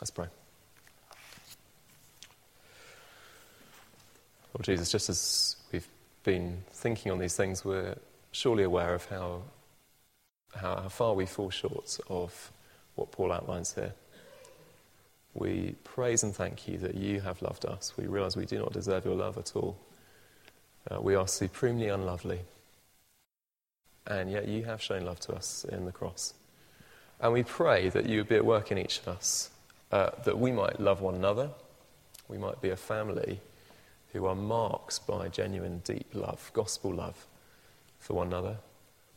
Let's 0.00 0.10
pray. 0.10 0.26
Lord 4.54 4.64
Jesus, 4.64 4.90
just 4.90 5.08
as 5.08 5.56
we've 5.72 5.86
been 6.24 6.62
thinking 6.72 7.12
on 7.12 7.18
these 7.18 7.36
things, 7.36 7.64
we're 7.64 7.94
surely 8.32 8.64
aware 8.64 8.94
of 8.94 9.04
how, 9.06 9.42
how, 10.54 10.76
how 10.82 10.88
far 10.88 11.14
we 11.14 11.24
fall 11.24 11.50
short 11.50 11.98
of 12.08 12.52
what 12.94 13.10
Paul 13.10 13.32
outlines 13.32 13.74
here. 13.74 13.94
We 15.34 15.76
praise 15.84 16.22
and 16.22 16.34
thank 16.34 16.66
you 16.66 16.78
that 16.78 16.94
you 16.94 17.20
have 17.20 17.40
loved 17.42 17.64
us. 17.64 17.92
We 17.96 18.06
realize 18.06 18.36
we 18.36 18.46
do 18.46 18.58
not 18.58 18.72
deserve 18.72 19.04
your 19.04 19.14
love 19.14 19.38
at 19.38 19.54
all. 19.54 19.78
Uh, 20.90 21.00
we 21.00 21.14
are 21.14 21.28
supremely 21.28 21.88
unlovely. 21.88 22.40
And 24.06 24.30
yet 24.30 24.48
you 24.48 24.64
have 24.64 24.82
shown 24.82 25.04
love 25.04 25.20
to 25.20 25.34
us 25.34 25.64
in 25.64 25.84
the 25.84 25.92
cross. 25.92 26.34
And 27.20 27.32
we 27.32 27.42
pray 27.42 27.90
that 27.90 28.06
you 28.06 28.18
would 28.18 28.28
be 28.28 28.36
at 28.36 28.44
work 28.44 28.72
in 28.72 28.78
each 28.78 28.98
of 28.98 29.08
us, 29.08 29.50
uh, 29.92 30.10
that 30.24 30.38
we 30.38 30.52
might 30.52 30.80
love 30.80 31.00
one 31.00 31.14
another, 31.14 31.50
we 32.28 32.38
might 32.38 32.60
be 32.60 32.70
a 32.70 32.76
family 32.76 33.40
who 34.12 34.26
are 34.26 34.34
marked 34.34 35.06
by 35.06 35.28
genuine, 35.28 35.82
deep 35.84 36.06
love, 36.14 36.50
gospel 36.54 36.94
love 36.94 37.26
for 37.98 38.14
one 38.14 38.28
another, 38.28 38.56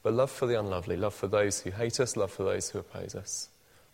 but 0.04 0.14
love 0.14 0.30
for 0.30 0.46
the 0.46 0.60
unlovely, 0.60 0.98
love 0.98 1.14
for 1.14 1.28
those 1.28 1.62
who 1.62 1.72
hate 1.72 2.00
us, 2.00 2.18
love 2.18 2.32
for 2.32 2.44
those 2.44 2.70
who 2.70 2.80
oppose 2.80 3.16
us. 3.16 3.50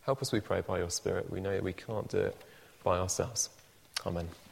Help 0.09 0.23
us, 0.23 0.31
we 0.31 0.39
pray, 0.39 0.61
by 0.61 0.79
your 0.79 0.89
Spirit. 0.89 1.29
We 1.29 1.39
know 1.39 1.51
that 1.51 1.61
we 1.61 1.71
can't 1.71 2.09
do 2.09 2.17
it 2.17 2.35
by 2.83 2.97
ourselves. 2.97 3.51
Amen. 4.07 4.27